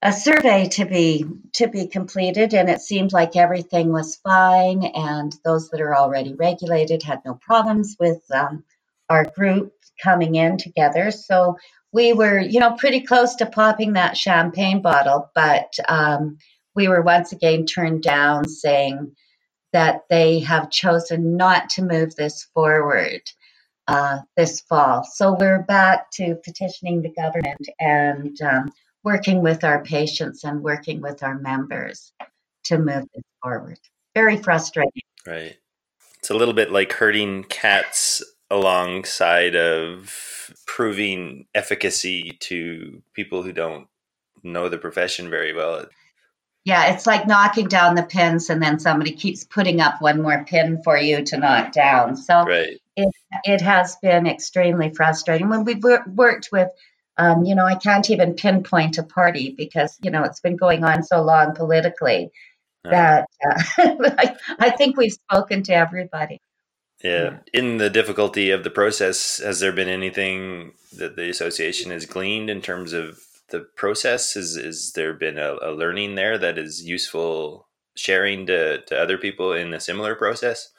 a 0.03 0.13
survey 0.13 0.69
to 0.69 0.85
be 0.85 1.25
to 1.55 1.69
be 1.69 1.87
completed 1.87 2.53
and 2.53 2.69
it 2.69 2.83
seemed 2.83 3.15
like 3.15 3.35
everything 3.35 3.91
was 3.91 4.17
fine 4.17 4.85
and 4.85 5.35
those 5.43 5.71
that 5.71 5.81
are 5.81 5.97
already 5.97 6.35
regulated 6.35 7.03
had 7.03 7.23
no 7.25 7.33
problems 7.35 7.97
with 7.99 8.21
um, 8.31 8.65
our 9.09 9.25
group 9.25 9.73
coming 10.05 10.35
in 10.35 10.59
together. 10.59 11.11
So 11.11 11.57
we 11.93 12.13
were 12.13 12.39
you 12.39 12.61
know 12.61 12.73
pretty 12.73 13.01
close 13.01 13.37
to 13.37 13.47
popping 13.47 13.95
that 13.95 14.19
champagne 14.19 14.83
bottle 14.83 15.31
but 15.35 15.73
um, 15.89 16.37
we 16.75 16.89
were 16.89 17.01
once 17.01 17.33
again 17.33 17.65
turned 17.65 18.03
down 18.03 18.47
saying 18.47 19.17
that 19.73 20.03
they 20.09 20.41
have 20.41 20.71
chosen 20.71 21.37
not 21.37 21.69
to 21.71 21.83
move 21.83 22.15
this 22.17 22.45
forward 22.55 23.23
uh, 23.87 24.19
this 24.37 24.61
fall 24.63 25.05
so 25.05 25.35
we're 25.39 25.63
back 25.63 26.11
to 26.11 26.37
petitioning 26.45 27.03
the 27.03 27.13
government 27.13 27.69
and 27.81 28.41
um, 28.43 28.71
working 29.05 29.43
with 29.43 29.65
our 29.65 29.83
patients 29.85 30.45
and 30.45 30.63
working 30.63 31.01
with 31.01 31.23
our 31.23 31.39
members 31.39 32.13
to 32.65 32.79
move 32.79 33.07
this 33.15 33.25
forward. 33.43 33.79
Very 34.15 34.37
frustrating. 34.37 35.03
Right. 35.27 35.57
It's 36.19 36.31
a 36.31 36.35
little 36.35 36.55
bit 36.55 36.71
like 36.71 36.93
herding 36.93 37.45
cats 37.45 38.23
alongside 38.51 39.55
of 39.55 40.55
proving 40.67 41.47
efficacy 41.55 42.37
to 42.41 43.03
people 43.15 43.43
who 43.43 43.53
don't 43.53 43.89
know 44.43 44.69
the 44.69 44.79
profession 44.79 45.31
very 45.31 45.55
well. 45.55 45.87
Yeah, 46.69 46.93
it's 46.93 47.07
like 47.07 47.27
knocking 47.27 47.67
down 47.67 47.95
the 47.95 48.03
pins 48.03 48.51
and 48.51 48.63
then 48.63 48.79
somebody 48.79 49.13
keeps 49.13 49.43
putting 49.43 49.81
up 49.81 50.03
one 50.03 50.21
more 50.21 50.45
pin 50.45 50.83
for 50.83 50.99
you 50.99 51.25
to 51.25 51.39
knock 51.39 51.73
down. 51.73 52.15
So 52.15 52.45
right. 52.45 52.79
it, 52.95 53.09
it 53.45 53.63
has 53.63 53.97
been 53.97 54.27
extremely 54.27 54.93
frustrating. 54.93 55.49
When 55.49 55.65
we've 55.65 55.83
worked 55.83 56.51
with 56.53 56.69
um, 57.17 57.47
you 57.47 57.55
know, 57.55 57.65
I 57.65 57.77
can't 57.77 58.11
even 58.11 58.35
pinpoint 58.35 58.99
a 58.99 59.03
party 59.03 59.55
because, 59.57 59.97
you 60.03 60.11
know, 60.11 60.25
it's 60.25 60.41
been 60.41 60.57
going 60.57 60.85
on 60.85 61.03
so 61.03 61.23
long 61.23 61.55
politically 61.55 62.31
that 62.85 63.27
uh, 63.43 63.63
I, 63.79 64.37
I, 64.59 64.71
think 64.71 64.99
we've 64.99 65.13
spoken 65.13 65.63
to 65.65 65.73
everybody. 65.73 66.39
Yeah. 67.03 67.39
In 67.55 67.79
the 67.79 67.89
difficulty 67.89 68.51
of 68.51 68.63
the 68.63 68.71
process, 68.71 69.39
has 69.39 69.59
there 69.59 69.73
been 69.73 69.89
anything 69.89 70.75
that 70.99 71.17
the 71.17 71.31
association 71.31 71.93
has 71.93 72.05
gleaned 72.05 72.51
in 72.51 72.61
terms 72.61 72.93
of 72.93 73.19
the 73.51 73.61
process? 73.77 74.37
Is, 74.37 74.57
is 74.57 74.93
there 74.93 75.15
been 75.15 75.39
a, 75.39 75.57
a 75.63 75.73
learning 75.73 76.15
there 76.15 76.39
that 76.39 76.59
is 76.59 76.83
useful 76.83 77.69
sharing 77.97 78.47
to, 78.47 78.83
to 78.83 78.99
other 78.99 79.19
people 79.19 79.53
in 79.53 79.75
a 79.75 79.81
similar 79.81 80.15
process? 80.15 80.71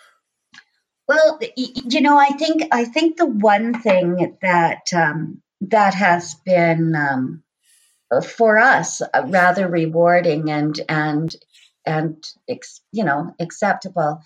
Well, 1.07 1.39
you 1.55 2.01
know, 2.01 2.17
I 2.17 2.29
think 2.29 2.67
I 2.71 2.85
think 2.85 3.17
the 3.17 3.25
one 3.25 3.81
thing 3.81 4.37
that 4.43 4.93
um, 4.93 5.41
that 5.61 5.95
has 5.95 6.35
been 6.45 6.95
um, 6.95 7.43
for 8.23 8.59
us 8.59 9.01
uh, 9.01 9.23
rather 9.25 9.67
rewarding 9.67 10.51
and 10.51 10.79
and 10.87 11.35
and 11.83 12.23
you 12.91 13.03
know 13.03 13.33
acceptable 13.39 14.21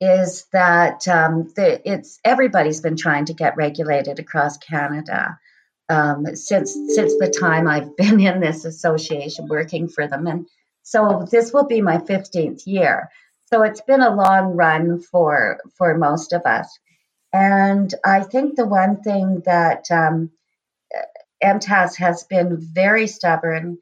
is 0.00 0.46
that 0.52 1.06
um, 1.08 1.52
the, 1.56 1.82
it's 1.84 2.20
everybody's 2.24 2.80
been 2.80 2.96
trying 2.96 3.24
to 3.26 3.34
get 3.34 3.56
regulated 3.56 4.20
across 4.20 4.56
Canada 4.56 5.36
um, 5.90 6.36
since 6.36 6.72
since 6.72 7.16
the 7.18 7.28
time 7.28 7.68
I've 7.68 7.96
been 7.98 8.20
in 8.20 8.40
this 8.40 8.64
association 8.64 9.48
working 9.48 9.88
for 9.88 10.06
them, 10.06 10.26
and 10.26 10.46
so 10.82 11.26
this 11.30 11.52
will 11.52 11.66
be 11.66 11.82
my 11.82 11.98
fifteenth 11.98 12.66
year. 12.66 13.10
So 13.52 13.62
it's 13.62 13.80
been 13.82 14.00
a 14.00 14.14
long 14.14 14.56
run 14.56 15.00
for 15.00 15.58
for 15.76 15.98
most 15.98 16.32
of 16.32 16.42
us, 16.46 16.78
and 17.32 17.92
I 18.04 18.22
think 18.22 18.56
the 18.56 18.66
one 18.66 19.02
thing 19.02 19.42
that 19.44 19.90
um, 19.90 20.30
MTAS 21.42 21.96
has 21.96 22.24
been 22.24 22.58
very 22.60 23.06
stubborn 23.06 23.78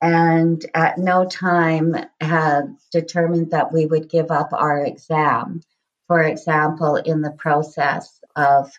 and 0.00 0.64
at 0.74 0.98
no 0.98 1.24
time 1.24 1.94
had 2.20 2.76
determined 2.90 3.52
that 3.52 3.72
we 3.72 3.86
would 3.86 4.10
give 4.10 4.32
up 4.32 4.52
our 4.52 4.84
exam. 4.84 5.60
For 6.08 6.22
example, 6.22 6.96
in 6.96 7.22
the 7.22 7.30
process 7.30 8.20
of 8.34 8.72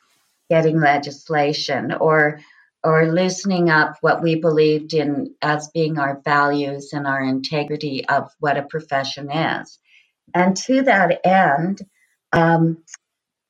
getting 0.50 0.80
legislation 0.80 1.94
or 1.94 2.42
or 2.84 3.12
loosening 3.12 3.70
up 3.70 3.98
what 4.02 4.22
we 4.22 4.36
believed 4.36 4.94
in 4.94 5.34
as 5.42 5.70
being 5.70 5.98
our 5.98 6.22
values 6.24 6.92
and 6.94 7.08
our 7.08 7.22
integrity 7.22 8.08
of 8.08 8.32
what 8.40 8.58
a 8.58 8.64
profession 8.64 9.32
is. 9.32 9.80
And 10.34 10.58
to 10.58 10.82
that 10.84 11.26
end, 11.26 11.82
um, 12.34 12.84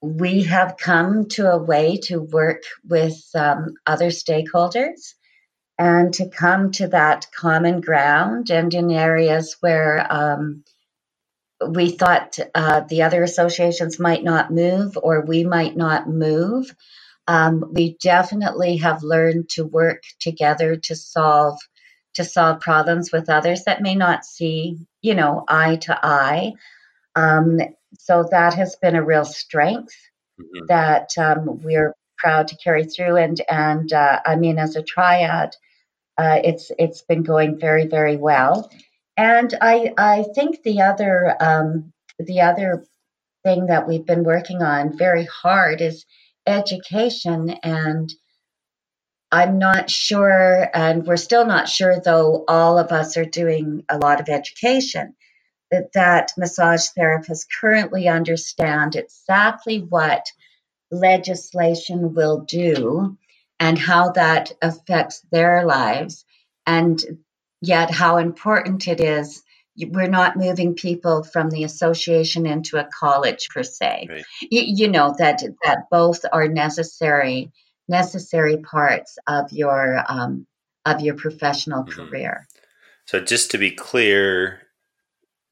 we 0.02 0.44
have 0.44 0.78
come 0.78 1.28
to 1.30 1.50
a 1.52 1.58
way 1.58 1.98
to 2.04 2.20
work 2.20 2.64
with 2.88 3.18
um, 3.36 3.76
other 3.88 4.08
stakeholders 4.08 5.14
and 5.80 6.14
to 6.14 6.30
come 6.30 6.72
to 6.72 6.88
that 6.90 7.28
common 7.36 7.82
ground 7.82 8.52
and 8.52 8.74
in 8.74 8.92
areas 8.92 9.56
where 9.62 10.06
um, 10.12 10.64
we 11.68 11.90
thought 11.90 12.38
uh, 12.54 12.82
the 12.82 13.04
other 13.04 13.24
associations 13.24 14.00
might 14.00 14.24
not 14.24 14.52
move 14.52 14.98
or 15.02 15.22
we 15.22 15.44
might 15.44 15.76
not 15.76 16.08
move 16.08 16.76
um, 17.28 17.64
we 17.72 17.98
definitely 18.02 18.78
have 18.78 19.04
learned 19.04 19.50
to 19.50 19.66
work 19.66 20.04
together 20.20 20.76
to 20.76 20.96
solve 20.96 21.58
to 22.14 22.24
solve 22.24 22.60
problems 22.60 23.12
with 23.12 23.30
others 23.30 23.64
that 23.64 23.82
may 23.82 23.96
not 23.96 24.26
see 24.26 24.78
you 25.02 25.16
know 25.16 25.44
eye 25.48 25.78
to 25.78 25.98
eye 26.06 26.54
um, 27.16 27.60
so 28.00 28.28
that 28.32 28.54
has 28.54 28.76
been 28.76 28.96
a 28.96 29.04
real 29.04 29.26
strength 29.26 29.96
mm-hmm. 30.40 30.66
that 30.68 31.10
um, 31.18 31.62
we're 31.62 31.96
proud 32.18 32.48
to 32.48 32.58
carry 32.58 32.86
through. 32.86 33.18
And 33.18 33.40
and 33.50 33.92
uh, 33.92 34.22
I 34.26 34.36
mean, 34.36 34.58
as 34.58 34.76
a 34.76 34.84
triad, 34.84 35.56
uh, 36.18 36.40
it's 36.44 36.72
it's 36.80 37.02
been 37.02 37.24
going 37.24 37.60
very 37.60 37.88
very 37.88 38.18
well. 38.18 38.70
And 39.18 39.54
I 39.62 39.94
I 39.98 40.26
think 40.34 40.64
the 40.64 40.82
other 40.82 41.36
um, 41.40 41.94
the 42.18 42.42
other 42.42 42.86
thing 43.44 43.68
that 43.68 43.88
we've 43.88 44.06
been 44.06 44.24
working 44.24 44.62
on 44.62 44.98
very 44.98 45.26
hard 45.26 45.82
is 45.82 46.06
education 46.48 47.50
and. 47.64 48.10
I'm 49.32 49.60
not 49.60 49.92
sure, 49.92 50.70
and 50.76 51.08
we're 51.08 51.18
still 51.18 51.46
not 51.46 51.70
sure, 51.70 52.02
though 52.02 52.46
all 52.50 52.80
of 52.80 52.94
us 52.94 53.18
are 53.20 53.28
doing 53.28 53.86
a 53.90 54.00
lot 54.00 54.22
of 54.22 54.30
education 54.30 55.16
that 55.72 55.94
that 55.94 56.34
massage 56.38 56.88
therapists 56.98 57.48
currently 57.62 58.08
understand 58.10 58.96
exactly 58.96 59.80
what 59.80 60.26
legislation 60.92 62.14
will 62.16 62.42
do 62.42 63.18
and 63.60 63.80
how 63.80 64.12
that 64.14 64.54
affects 64.62 65.22
their 65.32 65.66
lives, 65.66 66.26
and 66.68 67.04
yet 67.62 67.92
how 67.92 68.18
important 68.18 68.88
it 68.88 69.02
is. 69.02 69.43
We're 69.78 70.08
not 70.08 70.38
moving 70.38 70.76
people 70.76 71.24
from 71.24 71.50
the 71.50 71.64
association 71.64 72.46
into 72.46 72.78
a 72.78 72.88
college 72.98 73.48
per 73.50 73.64
se. 73.64 74.08
Right. 74.10 74.26
You, 74.42 74.62
you 74.62 74.88
know 74.88 75.16
that 75.18 75.42
that 75.64 75.90
both 75.90 76.24
are 76.32 76.48
necessary 76.48 77.52
necessary 77.88 78.58
parts 78.58 79.18
of 79.28 79.52
your 79.52 80.04
um, 80.08 80.46
of 80.86 81.02
your 81.02 81.16
professional 81.16 81.84
mm-hmm. 81.84 82.08
career. 82.08 82.48
So 83.06 83.20
just 83.20 83.52
to 83.52 83.58
be 83.58 83.72
clear, 83.72 84.62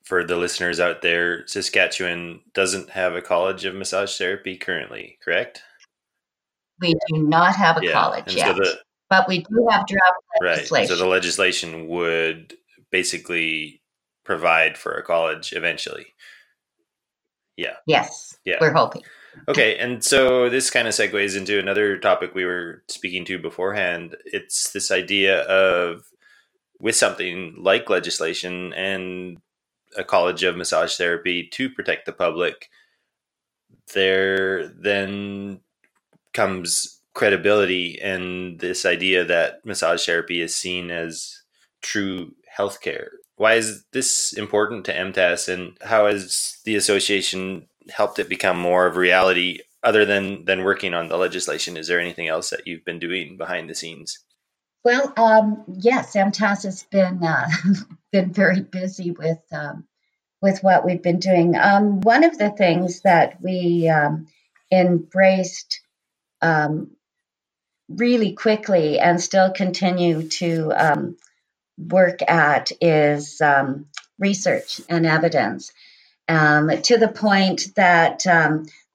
for 0.04 0.24
the 0.24 0.38
listeners 0.38 0.80
out 0.80 1.02
there, 1.02 1.46
Saskatchewan 1.48 2.42
doesn't 2.54 2.92
have 2.92 3.16
a 3.16 3.22
college 3.22 3.66
of 3.66 3.76
massage 3.76 4.18
therapy 4.18 4.58
currently, 4.58 5.18
correct? 5.24 5.64
We 6.80 6.96
do 7.08 7.24
not 7.24 7.56
have 7.56 7.78
a 7.78 7.86
yeah. 7.86 7.92
college 7.92 8.36
yet, 8.36 8.48
so 8.48 8.54
the, 8.54 8.80
but 9.10 9.28
we 9.28 9.40
do 9.40 9.68
have 9.70 9.86
draft 9.86 10.16
legislation. 10.42 10.76
Right. 10.76 10.88
So 10.88 10.96
the 10.96 11.10
legislation 11.10 11.88
would 11.88 12.56
basically 12.92 13.81
provide 14.24 14.78
for 14.78 14.94
a 14.94 15.04
college 15.04 15.54
eventually. 15.54 16.08
Yeah. 17.58 17.76
Yes. 17.86 18.38
Yeah. 18.46 18.58
We're 18.62 18.74
hoping. 18.74 19.04
Okay, 19.48 19.78
and 19.78 20.04
so 20.04 20.50
this 20.50 20.70
kind 20.70 20.90
of 20.90 20.94
segues 20.94 21.38
into 21.38 21.58
another 21.58 21.98
topic 21.98 22.36
we 22.36 22.44
were 22.44 22.84
speaking 22.90 23.24
to 23.26 23.40
beforehand. 23.40 24.18
It's 24.26 24.72
this 24.72 24.92
idea 24.92 25.44
of 25.44 26.04
with 26.82 26.96
something 26.96 27.56
like 27.58 27.90
legislation 27.90 28.74
and 28.74 29.38
a 29.98 30.04
college 30.04 30.44
of 30.44 30.58
massage 30.58 30.98
therapy 30.98 31.48
to 31.54 31.70
protect 31.70 32.06
the 32.06 32.14
public 32.14 32.70
there 33.94 34.68
then 34.68 35.60
comes 36.34 37.02
credibility 37.14 38.00
and 38.02 38.60
this 38.60 38.86
idea 38.86 39.26
that 39.26 39.66
massage 39.66 40.06
therapy 40.06 40.42
is 40.42 40.56
seen 40.56 40.92
as 40.92 41.42
true 41.82 42.34
healthcare. 42.58 43.08
Why 43.42 43.56
is 43.56 43.84
this 43.92 44.34
important 44.34 44.86
to 44.86 44.94
MTAS 44.94 45.52
and 45.52 45.76
how 45.82 46.06
has 46.06 46.60
the 46.64 46.76
association 46.76 47.68
helped 47.90 48.20
it 48.20 48.30
become 48.30 48.60
more 48.60 48.86
of 48.86 48.98
reality 48.98 49.62
other 49.82 50.06
than 50.06 50.46
than 50.46 50.64
working 50.64 50.94
on 50.94 51.08
the 51.08 51.18
legislation? 51.18 51.76
Is 51.76 51.88
there 51.88 52.00
anything 52.00 52.28
else 52.28 52.52
that 52.52 52.68
you've 52.68 52.86
been 52.86 53.00
doing 53.00 53.38
behind 53.38 53.68
the 53.68 53.74
scenes? 53.74 54.20
Well, 54.84 55.12
um, 55.18 55.64
yes, 55.68 56.16
MTAS 56.16 56.66
has 56.66 56.84
been 56.84 57.24
uh, 57.24 57.50
been 58.12 58.32
very 58.32 58.62
busy 58.62 59.10
with 59.10 59.42
um, 59.52 59.88
with 60.40 60.62
what 60.62 60.86
we've 60.86 61.02
been 61.02 61.20
doing. 61.20 61.56
Um, 61.56 62.02
one 62.02 62.24
of 62.24 62.38
the 62.38 62.52
things 62.52 63.02
that 63.02 63.42
we 63.42 63.90
um, 63.90 64.28
embraced 64.72 65.82
um, 66.44 66.92
really 67.90 68.34
quickly 68.34 69.00
and 69.00 69.20
still 69.20 69.52
continue 69.52 70.28
to 70.28 70.72
um, 70.78 71.18
work 71.90 72.22
at 72.28 72.72
is 72.82 73.42
um, 73.42 73.88
research 74.20 74.82
and 74.90 75.06
evidence. 75.06 75.72
Um, 76.28 76.70
to 76.84 76.98
the 76.98 77.10
point 77.10 77.74
that 77.76 78.26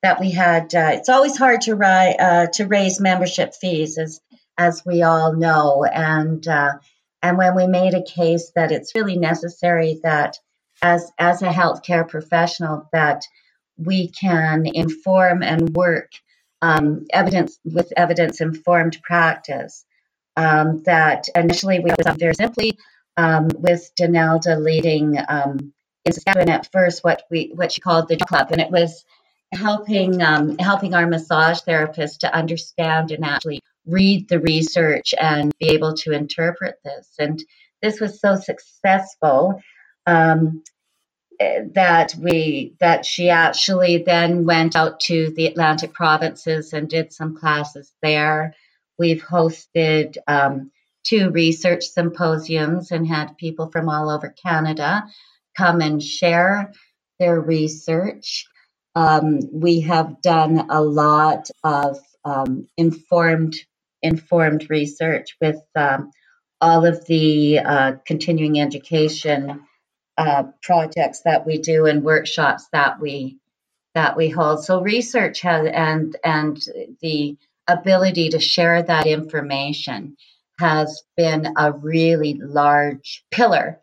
that 0.03 0.21
we 0.21 0.31
had, 0.31 0.75
uh, 0.75 0.91
it's 0.93 1.09
always 1.09 1.37
hard 1.37 1.63
to, 1.63 1.75
ri- 1.75 2.17
uh, 2.17 2.47
to 2.55 2.67
raise 2.67 3.01
membership 3.01 3.55
fees, 3.55 3.99
as 3.99 4.21
as 4.59 4.83
we 4.87 5.03
all 5.03 5.35
know, 5.35 5.85
and 5.85 6.47
uh, 6.47 6.75
and 7.23 7.37
when 7.37 7.57
we 7.57 7.67
made 7.67 7.95
a 7.95 8.05
case 8.05 8.53
that 8.55 8.73
it's 8.73 8.95
really 8.95 9.17
necessary 9.17 10.01
that 10.03 10.39
as 10.83 11.11
as 11.19 11.43
a 11.43 11.49
healthcare 11.49 12.09
professional 12.09 12.89
that 12.93 13.23
we 13.77 14.11
can 14.11 14.65
inform 14.67 15.43
and 15.43 15.75
work 15.75 16.13
um, 16.63 17.07
evidence 17.13 17.59
with 17.65 17.93
evidence 17.97 18.41
informed 18.41 18.99
practice. 19.03 19.85
Um, 20.37 20.83
that 20.85 21.29
initially 21.35 21.79
we 21.81 21.91
was 21.97 22.17
very 22.19 22.35
simply 22.35 22.79
um, 23.17 23.49
with 23.55 23.91
Donelda 23.99 24.63
leading 24.63 25.19
um, 25.29 25.73
in 26.05 26.13
Saskatchewan 26.13 26.51
at 26.51 26.71
first 26.73 27.03
what 27.03 27.23
we 27.31 27.53
what 27.55 27.73
she 27.73 27.81
called 27.81 28.09
the 28.09 28.17
club, 28.17 28.49
and 28.53 28.61
it 28.61 28.71
was 28.71 29.05
helping 29.53 30.23
um, 30.23 30.59
helping 30.59 30.95
our 30.95 31.07
massage 31.07 31.61
therapists 31.61 32.19
to 32.19 32.35
understand 32.35 33.11
and 33.11 33.25
actually 33.25 33.61
read 33.87 34.29
the 34.29 34.41
research 34.41 35.15
and 35.21 35.53
be 35.59 35.69
able 35.69 35.95
to 35.95 36.13
interpret 36.13 36.77
this. 36.85 37.15
And 37.19 37.43
this 37.83 38.01
was 38.01 38.21
so 38.21 38.37
successful 38.37 39.61
um, 40.07 40.63
that 41.39 42.15
we 42.19 42.75
that 42.81 43.05
she 43.05 43.31
actually 43.31 44.03
then 44.05 44.45
went 44.45 44.77
out 44.77 45.01
to 45.01 45.33
the 45.37 45.47
Atlantic 45.47 45.93
provinces 45.93 46.73
and 46.73 46.89
did 46.89 47.13
some 47.13 47.37
classes 47.37 47.93
there. 48.03 48.55
We've 48.99 49.23
hosted 49.23 50.17
um, 50.27 50.71
two 51.05 51.31
research 51.31 51.85
symposiums 51.85 52.91
and 52.91 53.07
had 53.07 53.37
people 53.37 53.71
from 53.71 53.89
all 53.89 54.11
over 54.11 54.35
Canada 54.45 55.05
come 55.57 55.81
and 55.81 56.03
share 56.03 56.73
their 57.19 57.41
research. 57.41 58.47
Um, 58.95 59.41
we 59.53 59.81
have 59.81 60.21
done 60.23 60.67
a 60.71 60.83
lot 60.83 61.51
of 61.63 61.99
um, 62.25 62.67
informed 62.77 63.57
informed 64.03 64.69
research 64.69 65.37
with 65.41 65.61
um, 65.75 66.11
all 66.61 66.85
of 66.85 67.05
the 67.07 67.59
uh, 67.59 67.93
continuing 68.07 68.61
education 68.61 69.63
uh, 70.19 70.45
projects 70.63 71.23
that 71.25 71.47
we 71.47 71.59
do 71.59 71.87
and 71.87 72.03
workshops 72.03 72.67
that 72.73 73.01
we 73.01 73.39
that 73.95 74.17
we 74.17 74.29
hold. 74.29 74.65
So 74.65 74.81
research 74.81 75.41
has 75.43 75.67
and 75.73 76.17
and 76.25 76.59
the 77.01 77.37
ability 77.69 78.31
to 78.31 78.41
share 78.41 78.83
that 78.83 79.07
information 79.07 80.17
has 80.59 81.03
been 81.17 81.47
a 81.57 81.73
really 81.73 82.35
large 82.35 83.25
pillar 83.31 83.81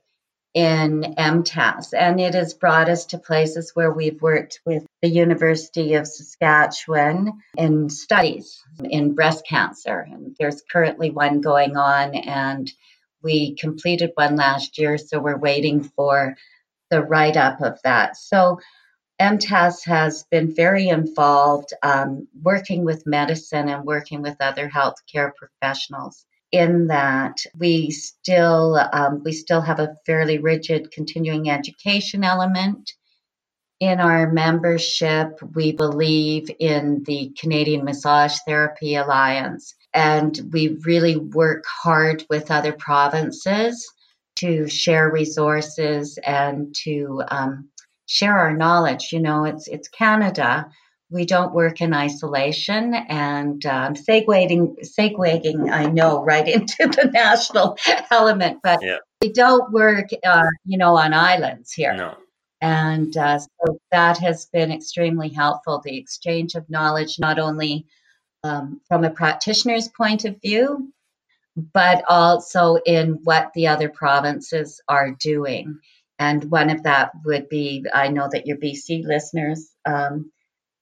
in 0.54 1.16
MTAS, 1.18 1.94
and 1.98 2.20
it 2.20 2.36
has 2.36 2.54
brought 2.54 2.88
us 2.88 3.08
to 3.08 3.18
places 3.18 3.72
where 3.74 3.92
we've 3.92 4.22
worked 4.22 4.60
with 4.66 4.86
the 5.02 5.10
University 5.10 5.96
of 5.96 6.08
Saskatchewan 6.08 7.42
in 7.58 7.90
studies 7.90 8.62
in 8.84 9.16
breast 9.16 9.48
cancer. 9.48 10.00
And 10.00 10.36
there's 10.40 10.62
currently 10.72 11.10
one 11.10 11.42
going 11.42 11.76
on, 11.76 12.14
and 12.14 12.72
we 13.24 13.56
completed 13.56 14.12
one 14.14 14.36
last 14.36 14.78
year, 14.78 14.98
so 15.00 15.20
we're 15.20 15.38
waiting 15.38 15.84
for 15.84 16.36
the 16.92 17.02
write 17.02 17.38
up 17.38 17.62
of 17.62 17.80
that. 17.84 18.16
So 18.16 18.60
MTAS 19.24 19.86
has 19.86 20.26
been 20.32 20.54
very 20.54 20.90
involved 20.90 21.72
um, 21.82 22.28
working 22.42 22.84
with 22.84 23.08
medicine 23.08 23.70
and 23.70 23.86
working 23.86 24.22
with 24.22 24.36
other 24.42 24.70
healthcare 24.70 25.32
professionals 25.34 26.26
in 26.52 26.88
that 26.88 27.38
we 27.58 27.90
still 27.90 28.78
um, 28.92 29.24
we 29.24 29.32
still 29.32 29.62
have 29.62 29.80
a 29.80 29.96
fairly 30.06 30.40
rigid 30.40 30.92
continuing 30.92 31.50
education 31.50 32.26
element 32.26 32.92
in 33.80 34.02
our 34.02 34.30
membership. 34.30 35.40
We 35.56 35.72
believe 35.72 36.52
in 36.60 37.04
the 37.04 37.32
canadian 37.40 37.86
massage 37.86 38.38
therapy 38.46 38.96
alliance 38.96 39.74
and 39.94 40.38
we 40.52 40.80
really 40.84 41.16
work 41.16 41.64
hard 41.66 42.26
with 42.30 42.52
other 42.52 42.74
provinces 42.74 43.90
to 44.36 44.68
share 44.68 45.10
resources 45.10 46.20
and 46.26 46.76
to 46.84 47.24
um, 47.30 47.70
share 48.14 48.38
our 48.38 48.56
knowledge 48.56 49.12
you 49.12 49.20
know 49.20 49.46
it's 49.46 49.68
it's 49.68 49.88
canada 49.88 50.70
we 51.14 51.26
don't 51.26 51.54
work 51.54 51.80
in 51.80 51.94
isolation. 51.94 52.96
And 52.96 53.64
um, 53.68 53.94
segueing, 53.94 54.76
segueing, 54.84 55.72
I 55.72 55.86
know, 55.86 56.24
right 56.24 56.48
into 56.56 56.88
the 56.88 57.10
national 57.14 57.78
element, 58.12 58.60
but 58.64 58.80
yeah. 58.82 58.98
we 59.22 59.32
don't 59.32 59.72
work, 59.72 60.10
uh, 60.26 60.48
you 60.66 60.78
know, 60.78 60.98
on 60.98 61.14
islands 61.14 61.72
here. 61.72 61.96
No. 61.96 62.18
And 62.62 63.16
uh, 63.16 63.40
so 63.40 63.78
that 63.92 64.18
has 64.20 64.48
been 64.48 64.72
extremely 64.72 65.30
helpful. 65.30 65.82
The 65.84 65.98
exchange 65.98 66.56
of 66.56 66.70
knowledge, 66.70 67.20
not 67.20 67.38
only 67.38 67.86
um, 68.44 68.82
from 68.88 69.04
a 69.04 69.12
practitioner's 69.12 69.90
point 69.90 70.26
of 70.26 70.42
view, 70.42 70.92
but 71.56 72.04
also 72.08 72.78
in 72.86 73.20
what 73.24 73.52
the 73.54 73.68
other 73.68 73.90
provinces 73.90 74.82
are 74.90 75.12
doing. 75.12 75.78
And 76.24 76.50
one 76.50 76.70
of 76.70 76.84
that 76.84 77.12
would 77.26 77.50
be 77.50 77.86
I 77.94 78.08
know 78.08 78.30
that 78.32 78.48
your 78.48 78.56
BC 78.58 79.04
listeners 79.04 79.70
um, 79.86 80.32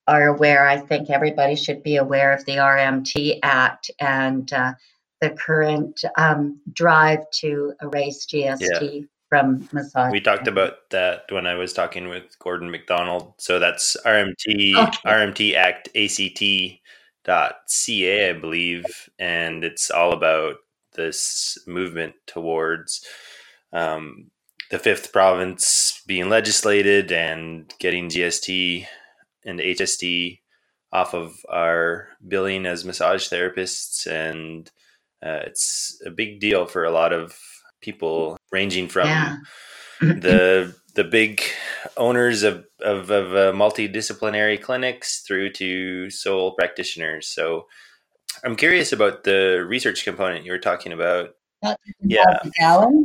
are 0.08 0.28
aware, 0.28 0.68
I 0.68 0.78
think 0.78 1.10
everybody 1.10 1.56
should 1.56 1.82
be 1.82 1.96
aware 1.96 2.32
of 2.32 2.46
the 2.46 2.58
RMT 2.58 3.40
Act 3.42 3.90
and 4.00 4.52
uh, 4.54 4.74
the 5.20 5.32
current 5.32 6.00
um, 6.16 6.60
drive 6.72 7.20
to 7.40 7.74
erase 7.82 8.28
GST 8.28 9.00
yeah. 9.02 9.06
from 9.30 9.68
massage. 9.72 10.12
We 10.12 10.22
talked 10.22 10.48
about 10.48 10.90
that 10.92 11.24
when 11.30 11.48
I 11.48 11.56
was 11.56 11.74
talking 11.74 12.08
with 12.08 12.38
Gordon 12.38 12.70
McDonald. 12.70 13.34
So 13.40 13.58
that's 13.58 13.98
RMT 14.06 14.76
okay. 14.76 15.10
RMT 15.10 15.56
Act 15.56 15.90
ACT 15.96 16.80
dot 17.24 17.56
ca 17.68 18.30
I 18.30 18.34
believe 18.34 18.84
and 19.20 19.64
it's 19.64 19.92
all 19.92 20.12
about 20.12 20.56
this 20.96 21.60
movement 21.68 22.16
towards 22.26 23.06
um, 23.74 24.31
the 24.72 24.80
fifth 24.80 25.12
province 25.12 26.02
being 26.08 26.30
legislated 26.30 27.12
and 27.12 27.72
getting 27.78 28.10
GST 28.10 28.88
and 29.46 29.60
HST 29.60 30.40
off 30.94 31.14
of 31.14 31.46
our 31.50 32.08
billing 32.26 32.66
as 32.66 32.86
massage 32.86 33.28
therapists, 33.28 34.08
and 34.08 34.72
uh, 35.24 35.42
it's 35.46 36.02
a 36.06 36.10
big 36.10 36.40
deal 36.40 36.66
for 36.66 36.86
a 36.86 36.92
lot 36.92 37.14
of 37.14 37.38
people, 37.82 38.38
ranging 38.52 38.88
from 38.88 39.08
yeah. 39.08 39.38
the 40.00 40.74
the 40.96 41.04
big 41.04 41.42
owners 41.98 42.44
of 42.44 42.66
of, 42.82 43.10
of 43.10 43.34
uh, 43.34 43.58
multidisciplinary 43.58 44.62
clinics 44.62 45.22
through 45.22 45.52
to 45.52 46.10
sole 46.10 46.54
practitioners. 46.56 47.28
So, 47.28 47.68
I'm 48.44 48.56
curious 48.56 48.94
about 48.94 49.26
the 49.26 49.66
research 49.68 50.06
component 50.06 50.46
you 50.46 50.52
were 50.52 50.60
talking 50.60 50.94
about 50.94 51.32
yeah. 52.02 52.40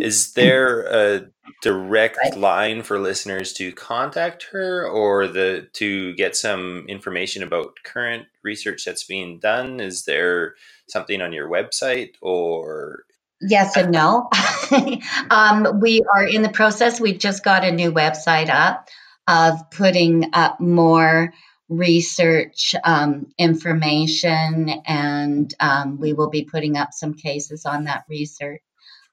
Is 0.01 0.33
there 0.33 0.87
a 0.87 1.27
direct 1.62 2.16
right. 2.16 2.37
line 2.37 2.83
for 2.83 2.99
listeners 2.99 3.53
to 3.55 3.73
contact 3.73 4.49
her 4.53 4.87
or 4.87 5.27
the 5.27 5.69
to 5.75 6.14
get 6.14 6.37
some 6.37 6.85
information 6.88 7.42
about 7.42 7.77
current 7.85 8.27
research 8.42 8.85
that's 8.85 9.05
being 9.05 9.38
done? 9.38 9.81
Is 9.81 10.05
there 10.05 10.55
something 10.88 11.21
on 11.21 11.33
your 11.33 11.49
website 11.49 12.14
or 12.21 13.05
Yes 13.40 13.77
and 13.77 13.92
no. 13.92 14.31
um, 15.31 15.81
we 15.81 16.01
are 16.14 16.27
in 16.27 16.40
the 16.40 16.49
process. 16.49 16.99
We've 16.99 17.19
just 17.19 17.45
got 17.45 17.64
a 17.64 17.71
new 17.71 17.92
website 17.92 18.49
up 18.49 18.88
of 19.29 19.71
putting 19.71 20.31
up 20.33 20.59
more 20.59 21.35
research 21.68 22.74
um, 22.85 23.29
information, 23.38 24.70
and 24.87 25.52
um, 25.61 25.98
we 26.00 26.12
will 26.12 26.31
be 26.31 26.44
putting 26.44 26.76
up 26.76 26.90
some 26.92 27.14
cases 27.14 27.66
on 27.66 27.85
that 27.85 28.05
research. 28.09 28.62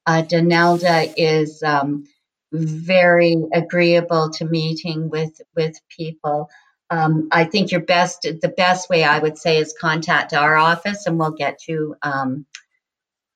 Uh, 0.06 0.24
is 1.18 1.64
um, 1.64 2.06
very 2.52 3.38
agreeable 3.54 4.32
to 4.32 4.46
meeting 4.46 5.10
with 5.10 5.42
with 5.56 5.76
people. 5.90 6.50
um, 6.92 7.30
I 7.32 7.46
think 7.46 7.72
your 7.72 7.82
best, 7.82 8.24
the 8.24 8.54
best 8.56 8.90
way 8.90 9.04
I 9.04 9.20
would 9.20 9.38
say 9.38 9.58
is 9.58 9.76
contact 9.80 10.34
our 10.34 10.56
office, 10.58 11.08
and 11.08 11.20
we'll 11.20 11.32
get 11.32 11.68
you. 11.68 11.96
Um, 12.04 12.46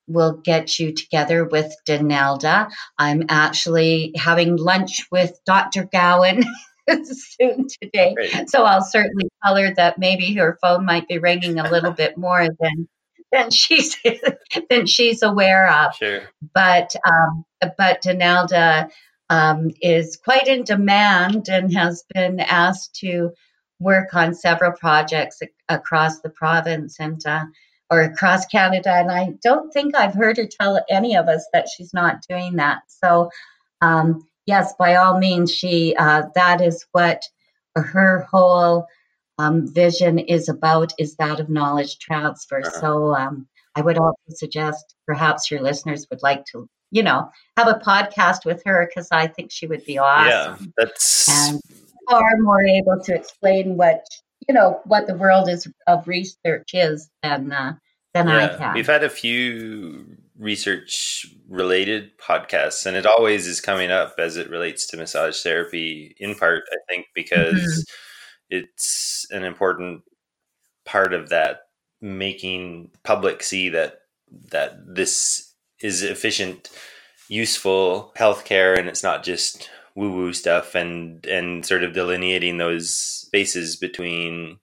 we'll 0.07 0.33
get 0.37 0.79
you 0.79 0.93
together 0.93 1.45
with 1.45 1.73
Donelda. 1.87 2.69
I'm 2.97 3.25
actually 3.29 4.13
having 4.17 4.57
lunch 4.57 5.07
with 5.11 5.39
Dr. 5.45 5.85
Gowan 5.85 6.43
soon 7.03 7.67
today, 7.81 8.15
so 8.47 8.63
I'll 8.63 8.83
certainly 8.83 9.29
tell 9.43 9.55
her 9.55 9.73
that 9.75 9.97
maybe 9.97 10.33
her 10.35 10.57
phone 10.61 10.85
might 10.85 11.07
be 11.07 11.19
ringing 11.19 11.59
a 11.59 11.69
little 11.69 11.91
bit 11.91 12.17
more 12.17 12.47
than 12.59 12.87
than 13.31 13.51
she's 13.51 13.97
than 14.69 14.85
she's 14.85 15.23
aware 15.23 15.69
of. 15.69 15.95
Sure. 15.95 16.21
But 16.53 16.95
um, 17.05 17.45
but 17.77 18.01
Donelda 18.03 18.89
um, 19.29 19.71
is 19.81 20.17
quite 20.23 20.47
in 20.47 20.63
demand 20.63 21.49
and 21.49 21.73
has 21.75 22.03
been 22.13 22.39
asked 22.39 22.95
to 23.01 23.31
work 23.79 24.13
on 24.13 24.33
several 24.33 24.71
projects 24.71 25.39
across 25.69 26.21
the 26.21 26.29
province 26.29 26.97
and 26.99 27.21
uh, 27.25 27.45
or 27.89 28.01
across 28.01 28.45
Canada. 28.45 28.91
And 28.91 29.11
I 29.11 29.33
don't 29.43 29.71
think 29.71 29.95
I've 29.95 30.13
heard 30.13 30.37
her 30.37 30.47
tell 30.47 30.83
any 30.89 31.15
of 31.15 31.27
us 31.27 31.45
that 31.53 31.67
she's 31.69 31.93
not 31.93 32.21
doing 32.27 32.55
that. 32.57 32.79
So 32.87 33.29
um, 33.81 34.26
yes, 34.47 34.73
by 34.79 34.95
all 34.95 35.19
means, 35.19 35.53
she 35.53 35.95
uh, 35.97 36.23
that 36.33 36.61
is 36.61 36.85
what 36.93 37.21
her 37.75 38.27
whole 38.31 38.87
um, 39.37 39.71
vision 39.71 40.17
is 40.17 40.49
about 40.49 40.93
is 40.97 41.15
that 41.17 41.39
of 41.39 41.49
knowledge 41.49 41.99
transfer. 41.99 42.59
Uh-huh. 42.59 42.79
So 42.79 43.15
um, 43.15 43.47
I 43.75 43.81
would 43.81 43.97
also 43.97 44.17
suggest 44.29 44.95
perhaps 45.05 45.51
your 45.51 45.61
listeners 45.61 46.07
would 46.09 46.23
like 46.23 46.45
to, 46.45 46.67
you 46.89 47.03
know, 47.03 47.29
have 47.57 47.67
a 47.67 47.79
podcast 47.79 48.45
with 48.45 48.63
her 48.65 48.89
because 48.89 49.09
I 49.11 49.27
think 49.27 49.51
she 49.51 49.67
would 49.67 49.85
be 49.85 49.99
awesome. 49.99 50.63
Yeah, 50.63 50.67
that's 50.77 51.29
and 51.29 51.61
far 52.09 52.37
more 52.39 52.65
able 52.65 52.99
to 53.03 53.13
explain 53.13 53.77
what 53.77 54.03
you 54.47 54.55
know 54.55 54.79
what 54.85 55.07
the 55.07 55.15
world 55.15 55.49
is 55.49 55.67
of 55.87 56.07
research 56.07 56.69
is 56.73 57.09
than 57.21 57.51
uh, 57.51 57.73
than 58.13 58.27
yeah, 58.27 58.45
I 58.45 58.57
can. 58.57 58.73
We've 58.73 58.87
had 58.87 59.03
a 59.03 59.09
few 59.09 60.17
research 60.37 61.25
related 61.49 62.17
podcasts, 62.17 62.85
and 62.85 62.95
it 62.95 63.05
always 63.05 63.47
is 63.47 63.61
coming 63.61 63.91
up 63.91 64.15
as 64.19 64.37
it 64.37 64.49
relates 64.49 64.85
to 64.87 64.97
massage 64.97 65.41
therapy. 65.41 66.15
In 66.19 66.35
part, 66.35 66.63
I 66.71 66.77
think 66.89 67.07
because. 67.15 67.53
Mm-hmm 67.53 67.81
it's 68.49 69.27
an 69.31 69.43
important 69.43 70.03
part 70.85 71.13
of 71.13 71.29
that 71.29 71.61
making 72.01 72.91
public 73.03 73.43
see 73.43 73.69
that 73.69 74.01
that 74.51 74.77
this 74.85 75.53
is 75.81 76.03
efficient 76.03 76.69
useful 77.27 78.13
healthcare 78.17 78.77
and 78.77 78.87
it's 78.87 79.03
not 79.03 79.23
just 79.23 79.69
woo 79.95 80.11
woo 80.13 80.33
stuff 80.33 80.75
and 80.75 81.25
and 81.25 81.65
sort 81.65 81.83
of 81.83 81.93
delineating 81.93 82.57
those 82.57 82.89
spaces 82.89 83.75
between 83.75 84.59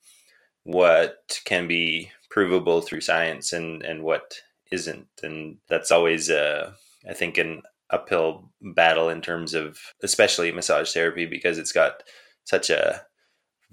what 0.62 1.40
can 1.44 1.66
be 1.66 2.10
provable 2.30 2.80
through 2.80 3.00
science 3.00 3.52
and 3.52 3.82
and 3.82 4.02
what 4.02 4.37
isn't. 4.74 5.08
And 5.22 5.58
that's 5.68 5.90
always 5.90 6.30
uh 6.30 6.72
i 7.08 7.12
think 7.12 7.38
an 7.38 7.62
uphill 7.90 8.50
battle 8.74 9.08
in 9.08 9.20
terms 9.20 9.54
of 9.54 9.78
especially 10.02 10.50
massage 10.52 10.92
therapy 10.92 11.26
because 11.26 11.58
it's 11.58 11.72
got 11.72 12.02
such 12.44 12.70
a 12.70 13.02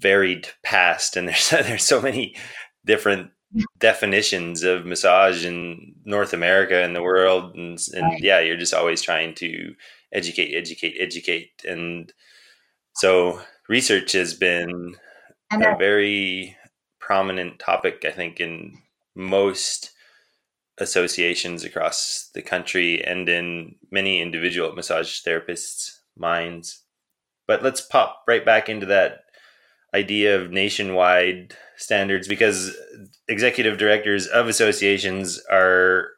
varied 0.02 0.48
past, 0.62 1.16
and 1.16 1.28
there's 1.28 1.50
there's 1.50 1.84
so 1.86 2.02
many 2.02 2.36
different 2.84 3.30
definitions 3.78 4.62
of 4.62 4.86
massage 4.86 5.44
in 5.44 5.94
North 6.04 6.32
America 6.32 6.82
and 6.82 6.96
the 6.96 7.02
world, 7.02 7.54
and, 7.54 7.78
and 7.94 8.22
yeah, 8.22 8.40
you're 8.40 8.56
just 8.56 8.74
always 8.74 9.00
trying 9.00 9.34
to 9.36 9.74
educate, 10.12 10.54
educate, 10.54 10.96
educate, 10.98 11.50
and 11.66 12.12
so 12.94 13.40
research 13.68 14.12
has 14.12 14.34
been 14.34 14.96
a 15.50 15.76
very 15.76 16.56
prominent 16.98 17.58
topic, 17.58 18.04
I 18.06 18.10
think, 18.10 18.40
in 18.40 18.78
most 19.14 19.91
associations 20.78 21.64
across 21.64 22.30
the 22.34 22.42
country 22.42 23.04
and 23.04 23.28
in 23.28 23.76
many 23.90 24.20
individual 24.20 24.72
massage 24.72 25.20
therapists' 25.20 25.98
minds. 26.16 26.82
But 27.46 27.62
let's 27.62 27.80
pop 27.80 28.24
right 28.26 28.44
back 28.44 28.68
into 28.68 28.86
that 28.86 29.24
idea 29.94 30.40
of 30.40 30.50
nationwide 30.50 31.54
standards 31.76 32.26
because 32.26 32.74
executive 33.28 33.76
directors 33.76 34.26
of 34.26 34.48
associations 34.48 35.40
are 35.50 36.10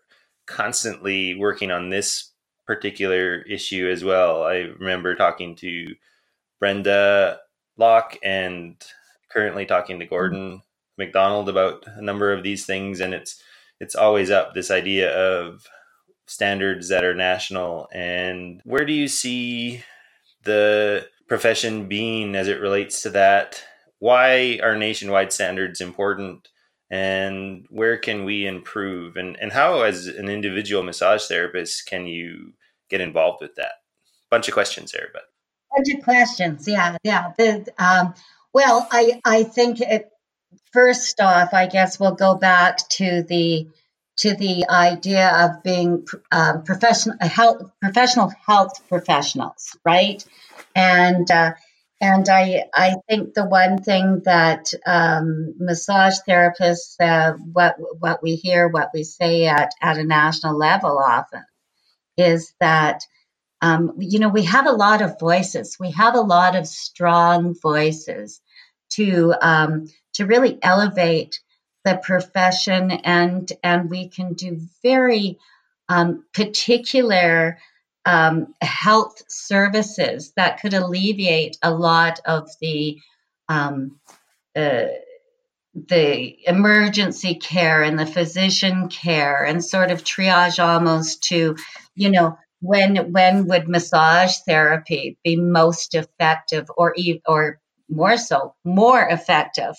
constantly 0.47 1.35
working 1.35 1.71
on 1.71 1.91
this 1.91 2.31
particular 2.67 3.43
issue 3.43 3.89
as 3.91 4.05
well. 4.05 4.45
I 4.45 4.69
remember 4.79 5.15
talking 5.15 5.57
to 5.57 5.95
Brenda 6.61 7.41
Locke 7.77 8.17
and 8.23 8.77
currently 9.31 9.67
talking 9.67 9.99
to 9.99 10.07
Gordon 10.07 10.63
McDonald 10.97 11.49
about 11.49 11.85
a 11.87 12.03
number 12.03 12.33
of 12.33 12.43
these 12.43 12.65
things 12.65 13.01
and 13.01 13.13
it's 13.13 13.43
it's 13.81 13.95
always 13.95 14.31
up 14.31 14.55
this 14.55 14.71
idea 14.71 15.15
of 15.15 15.67
standards 16.27 16.89
that 16.89 17.05
are 17.05 17.15
national 17.15 17.89
and 17.93 18.61
where 18.65 18.85
do 18.85 18.93
you 18.93 19.09
see 19.09 19.83
the 20.45 21.07
profession 21.29 21.89
being 21.89 22.35
as 22.35 22.49
it 22.49 22.61
relates 22.61 23.03
to 23.03 23.11
that? 23.11 23.63
Why 23.99 24.61
are 24.63 24.77
nationwide 24.77 25.33
standards 25.33 25.81
important? 25.81 26.49
And 26.91 27.67
where 27.71 27.97
can 27.97 28.25
we 28.25 28.47
improve? 28.47 29.17
And, 29.17 29.37
and 29.41 29.53
how, 29.53 29.83
as 29.83 30.07
an 30.07 30.29
individual 30.29 30.83
massage 30.83 31.27
therapist, 31.27 31.87
can 31.87 32.07
you 32.07 32.53
get 32.91 33.01
involved 33.01 33.39
with 33.41 33.55
that? 33.57 33.73
Bunch 34.31 34.49
of 34.49 34.55
questions 34.55 34.93
there, 34.93 35.09
but 35.13 35.23
bunch 35.75 35.95
of 35.97 36.05
questions. 36.05 36.69
Yeah, 36.69 36.97
yeah. 37.03 37.33
The, 37.39 37.67
um, 37.79 38.15
well, 38.53 38.87
I 38.93 39.21
I 39.25 39.43
think 39.45 39.81
it, 39.81 40.11
first 40.75 41.21
off, 41.21 41.55
I 41.55 41.67
guess 41.67 41.99
we'll 41.99 42.17
go 42.17 42.35
back 42.35 42.87
to 42.91 43.23
the 43.23 43.69
to 44.17 44.35
the 44.37 44.67
idea 44.69 45.29
of 45.29 45.63
being 45.63 46.07
um, 46.31 46.65
professional 46.65 47.17
health 47.21 47.71
professional 47.81 48.33
health 48.47 48.87
professionals, 48.89 49.77
right? 49.85 50.23
And 50.77 51.31
uh, 51.31 51.53
and 52.01 52.29
I 52.29 52.65
I 52.75 52.97
think 53.09 53.35
the 53.35 53.47
one 53.47 53.83
thing 53.83 54.23
that 54.25 54.73
um, 54.87 55.55
massage 55.59 56.19
therapists 56.29 56.97
uh, 57.01 57.35
what 57.53 57.77
what 57.99 58.23
we 58.23 58.35
hear 58.35 58.69
what 58.69 58.91
we 58.93 59.05
say 59.05 59.47
at 59.47 59.73
at 59.81 59.99
a 59.99 60.05
national 60.05 60.59
level 60.59 60.99
often 60.99 61.45
is 62.17 62.53
that 62.61 63.01
um, 63.63 63.95
you 63.99 64.19
know 64.19 64.29
we 64.29 64.45
have 64.45 64.67
a 64.67 64.73
lot 64.73 65.03
of 65.03 65.19
voices 65.19 65.77
we 65.81 65.93
have 65.93 66.15
a 66.15 66.21
lot 66.21 66.57
of 66.57 66.67
strong 66.67 67.55
voices 67.61 68.41
to 68.97 69.35
um, 69.41 69.87
to 70.15 70.27
really 70.27 70.59
elevate 70.63 71.41
the 71.85 72.01
profession 72.03 72.91
and 72.91 73.53
and 73.63 73.91
we 73.91 74.09
can 74.09 74.35
do 74.35 74.61
very 74.83 75.39
um, 75.89 76.25
particular 76.33 77.59
um, 78.07 78.55
health 78.61 79.23
services 79.29 80.33
that 80.37 80.61
could 80.61 80.75
alleviate 80.75 81.57
a 81.63 81.73
lot 81.73 82.21
of 82.25 82.49
the 82.61 82.99
um, 83.49 83.99
uh, 84.57 84.85
the 85.75 86.37
emergency 86.49 87.35
care 87.35 87.83
and 87.83 87.99
the 87.99 88.07
physician 88.07 88.89
care 88.89 89.45
and 89.45 89.65
sort 89.65 89.91
of 89.91 90.05
triage 90.05 90.63
almost 90.63 91.25
to 91.25 91.57
you 91.97 92.11
know 92.11 92.39
when 92.61 93.13
when 93.13 93.47
would 93.47 93.69
massage 93.69 94.37
therapy 94.47 95.19
be 95.25 95.37
most 95.37 95.95
effective 95.95 96.71
or 96.77 96.95
or 97.27 97.61
more 97.89 98.17
so 98.17 98.55
more 98.65 99.07
effective 99.09 99.75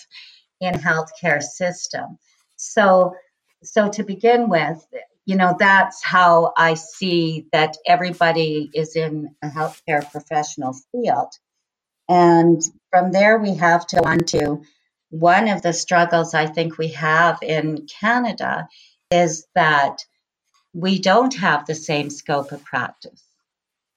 in 0.60 0.74
healthcare 0.74 1.42
system 1.42 2.18
so 2.56 3.14
so 3.62 3.88
to 3.88 4.04
begin 4.04 4.48
with 4.48 4.86
you 5.26 5.34
know, 5.34 5.56
that's 5.58 6.02
how 6.04 6.52
I 6.56 6.74
see 6.74 7.48
that 7.52 7.76
everybody 7.84 8.70
is 8.72 8.94
in 8.94 9.34
a 9.42 9.48
healthcare 9.48 10.08
professional 10.10 10.74
field. 10.92 11.32
And 12.08 12.62
from 12.90 13.10
there, 13.10 13.36
we 13.36 13.56
have 13.56 13.84
to 13.88 13.96
go 13.96 14.08
on 14.08 14.18
to 14.18 14.62
one 15.10 15.48
of 15.48 15.62
the 15.62 15.72
struggles 15.72 16.32
I 16.32 16.46
think 16.46 16.78
we 16.78 16.88
have 16.88 17.40
in 17.42 17.88
Canada 18.00 18.68
is 19.10 19.46
that 19.56 20.04
we 20.72 21.00
don't 21.00 21.34
have 21.34 21.66
the 21.66 21.74
same 21.74 22.08
scope 22.08 22.52
of 22.52 22.64
practice. 22.64 23.24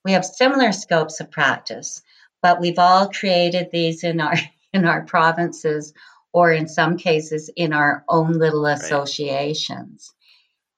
We 0.04 0.14
have 0.14 0.26
similar 0.26 0.72
scopes 0.72 1.20
of 1.20 1.30
practice, 1.30 2.02
but 2.42 2.60
we've 2.60 2.80
all 2.80 3.10
created 3.10 3.70
these 3.72 4.04
in 4.04 4.20
our 4.22 4.36
in 4.74 4.86
our 4.86 5.02
provinces 5.04 5.94
or 6.32 6.52
in 6.52 6.68
some 6.68 6.98
cases 6.98 7.50
in 7.56 7.74
our 7.74 8.04
own 8.08 8.34
little 8.34 8.68
associations. 8.68 10.14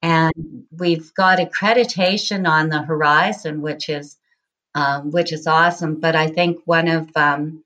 And 0.00 0.64
we've 0.70 1.12
got 1.14 1.38
accreditation 1.38 2.48
on 2.48 2.70
the 2.70 2.82
horizon, 2.82 3.60
which 3.60 3.88
is 3.88 4.16
um, 4.74 5.10
which 5.10 5.32
is 5.32 5.46
awesome. 5.46 6.00
But 6.00 6.16
I 6.16 6.28
think 6.28 6.60
one 6.64 6.88
of 6.88 7.10
um, 7.16 7.62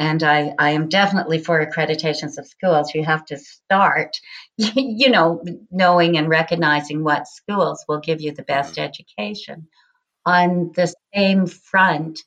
and 0.00 0.22
I, 0.22 0.54
I 0.58 0.70
am 0.70 0.88
definitely 0.88 1.40
for 1.40 1.64
accreditations 1.64 2.38
of 2.38 2.46
schools. 2.46 2.94
You 2.94 3.04
have 3.04 3.26
to 3.26 3.36
start, 3.36 4.18
you 4.56 5.10
know, 5.10 5.44
knowing 5.70 6.16
and 6.16 6.26
recognizing 6.26 7.04
what 7.04 7.28
schools 7.28 7.84
will 7.86 8.00
give 8.00 8.22
you 8.22 8.32
the 8.32 8.42
best 8.42 8.76
mm-hmm. 8.76 8.84
education. 8.84 9.68
On 10.24 10.72
the 10.74 10.92
same 11.14 11.46
front, 11.46 12.20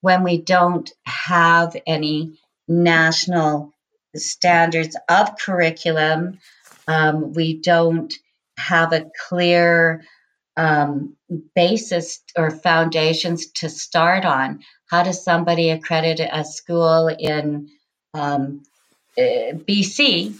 when 0.00 0.22
we 0.22 0.38
don't 0.38 0.90
have 1.04 1.76
any 1.86 2.38
national 2.68 3.72
standards 4.16 4.96
of 5.08 5.36
curriculum. 5.36 6.38
Um, 6.88 7.32
we 7.32 7.60
don't 7.60 8.12
have 8.56 8.92
a 8.92 9.10
clear 9.28 10.02
um, 10.56 11.16
basis 11.54 12.22
or 12.36 12.50
foundations 12.50 13.46
to 13.52 13.68
start 13.68 14.24
on. 14.24 14.60
How 14.86 15.02
does 15.02 15.22
somebody 15.22 15.70
accredit 15.70 16.20
a 16.20 16.44
school 16.44 17.08
in 17.08 17.68
um, 18.14 18.62
eh, 19.16 19.52
BC 19.52 20.34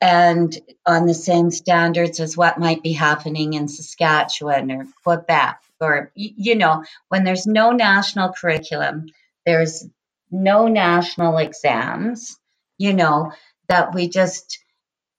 and 0.00 0.58
on 0.84 1.06
the 1.06 1.14
same 1.14 1.50
standards 1.52 2.18
as 2.18 2.36
what 2.36 2.58
might 2.58 2.82
be 2.82 2.92
happening 2.92 3.52
in 3.52 3.68
Saskatchewan 3.68 4.70
or 4.72 4.86
Quebec? 5.04 5.62
Or, 5.82 6.12
you 6.14 6.54
know, 6.54 6.84
when 7.08 7.24
there's 7.24 7.46
no 7.46 7.72
national 7.72 8.32
curriculum, 8.32 9.06
there's 9.44 9.86
no 10.30 10.68
national 10.68 11.38
exams, 11.38 12.38
you 12.78 12.94
know, 12.94 13.32
that 13.68 13.94
we 13.94 14.08
just, 14.08 14.58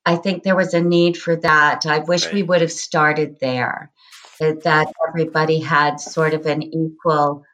I 0.06 0.16
think 0.16 0.44
there 0.44 0.56
was 0.56 0.74
a 0.74 0.82
need 0.82 1.18
for 1.18 1.36
that. 1.36 1.86
I 1.86 2.00
wish 2.00 2.26
right. 2.26 2.36
we 2.36 2.44
would 2.44 2.62
have 2.62 2.72
started 2.72 3.40
there 3.40 3.92
that 4.40 4.92
everybody 5.08 5.60
had 5.60 6.00
sort 6.00 6.34
of 6.34 6.46
an 6.46 6.64
equal, 6.64 7.46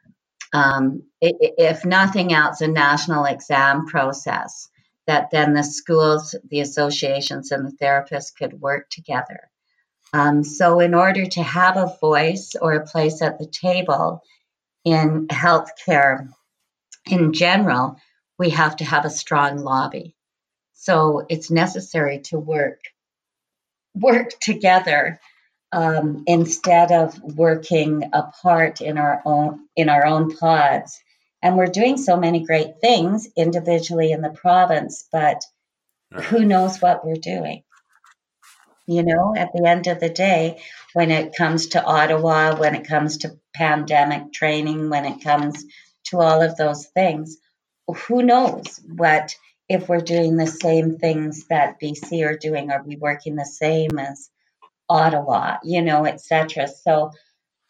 um, 0.52 1.02
if 1.20 1.84
nothing 1.84 2.32
else, 2.32 2.60
a 2.60 2.68
national 2.68 3.24
exam 3.24 3.86
process 3.86 4.68
that 5.06 5.30
then 5.30 5.54
the 5.54 5.62
schools, 5.62 6.34
the 6.48 6.60
associations, 6.60 7.50
and 7.50 7.66
the 7.66 7.76
therapists 7.76 8.34
could 8.34 8.60
work 8.60 8.88
together. 8.90 9.50
Um, 10.12 10.42
so, 10.42 10.80
in 10.80 10.94
order 10.94 11.26
to 11.26 11.42
have 11.42 11.76
a 11.76 11.96
voice 12.00 12.54
or 12.60 12.72
a 12.72 12.86
place 12.86 13.22
at 13.22 13.38
the 13.38 13.46
table 13.46 14.22
in 14.84 15.28
healthcare 15.28 16.28
in 17.08 17.32
general, 17.32 17.96
we 18.38 18.50
have 18.50 18.76
to 18.76 18.84
have 18.84 19.04
a 19.04 19.10
strong 19.10 19.58
lobby. 19.58 20.16
So, 20.72 21.24
it's 21.28 21.50
necessary 21.50 22.20
to 22.24 22.38
work 22.38 22.80
work 23.94 24.30
together 24.40 25.20
um, 25.72 26.24
instead 26.26 26.90
of 26.90 27.20
working 27.22 28.10
apart 28.12 28.80
in 28.80 28.98
our 28.98 29.22
own 29.24 29.60
in 29.76 29.88
our 29.88 30.06
own 30.06 30.36
pods. 30.36 31.00
And 31.42 31.56
we're 31.56 31.66
doing 31.66 31.96
so 31.96 32.16
many 32.16 32.44
great 32.44 32.80
things 32.80 33.28
individually 33.36 34.12
in 34.12 34.20
the 34.20 34.30
province, 34.30 35.06
but 35.10 35.42
who 36.12 36.44
knows 36.44 36.82
what 36.82 37.06
we're 37.06 37.14
doing? 37.14 37.62
You 38.90 39.04
know, 39.04 39.34
at 39.36 39.52
the 39.54 39.66
end 39.66 39.86
of 39.86 40.00
the 40.00 40.10
day, 40.10 40.60
when 40.94 41.12
it 41.12 41.36
comes 41.36 41.68
to 41.68 41.84
Ottawa, 41.84 42.56
when 42.56 42.74
it 42.74 42.88
comes 42.88 43.18
to 43.18 43.38
pandemic 43.54 44.32
training, 44.32 44.90
when 44.90 45.04
it 45.04 45.22
comes 45.22 45.64
to 46.06 46.18
all 46.18 46.42
of 46.42 46.56
those 46.56 46.86
things, 46.86 47.36
who 47.86 48.22
knows 48.22 48.80
what 48.96 49.36
if 49.68 49.88
we're 49.88 50.00
doing 50.00 50.36
the 50.36 50.48
same 50.48 50.96
things 50.98 51.46
that 51.46 51.80
BC 51.80 52.26
are 52.26 52.36
doing? 52.36 52.72
Are 52.72 52.82
we 52.82 52.96
working 52.96 53.36
the 53.36 53.44
same 53.44 53.98
as 53.98 54.28
Ottawa, 54.88 55.58
you 55.62 55.82
know, 55.82 56.04
etc. 56.04 56.66
So 56.66 57.12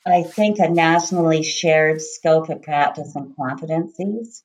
I 0.06 0.22
think 0.22 0.59
a 0.59 0.70
nationally 0.70 1.42
shared 1.42 2.00
scope 2.00 2.48
of 2.48 2.62
practice 2.62 3.14
and 3.14 3.37
competencies 3.37 4.42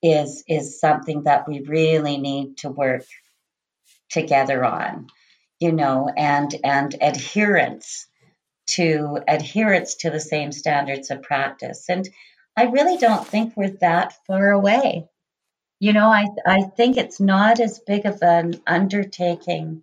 is 0.00 0.44
is 0.46 0.78
something 0.80 1.24
that 1.24 1.48
we 1.48 1.60
really 1.60 2.18
need 2.18 2.58
to 2.58 2.70
work 2.70 3.04
together 4.10 4.64
on, 4.64 5.08
you 5.60 5.72
know, 5.72 6.10
and 6.16 6.54
and 6.64 6.94
adherence 7.00 8.06
to 8.68 9.18
adherence 9.26 9.96
to 9.96 10.10
the 10.10 10.20
same 10.20 10.52
standards 10.52 11.10
of 11.10 11.22
practice. 11.22 11.86
And 11.88 12.08
I 12.56 12.64
really 12.64 12.98
don't 12.98 13.26
think 13.26 13.56
we're 13.56 13.70
that 13.80 14.14
far 14.26 14.50
away. 14.50 15.08
You 15.80 15.92
know, 15.92 16.08
I 16.08 16.26
I 16.46 16.62
think 16.76 16.96
it's 16.96 17.20
not 17.20 17.60
as 17.60 17.80
big 17.80 18.04
of 18.04 18.22
an 18.22 18.60
undertaking 18.66 19.82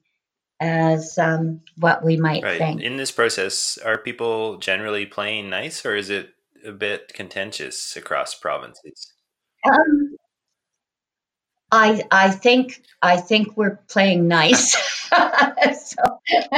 as 0.60 1.18
um, 1.18 1.62
what 1.78 2.04
we 2.04 2.18
might 2.18 2.44
right. 2.44 2.58
think. 2.58 2.82
In 2.82 2.98
this 2.98 3.12
process, 3.12 3.78
are 3.84 3.98
people 3.98 4.58
generally 4.58 5.06
playing 5.06 5.50
nice, 5.50 5.86
or 5.86 5.96
is 5.96 6.10
it 6.10 6.30
a 6.66 6.72
bit 6.72 7.14
contentious 7.14 7.96
across 7.96 8.36
provinces? 8.36 9.14
Um, 9.66 10.15
I 11.76 12.04
I 12.10 12.32
think 12.32 12.82
I 13.02 13.18
think 13.18 13.58
we're 13.58 13.78
playing 13.90 14.28
nice. 14.28 14.76
so, 15.10 16.04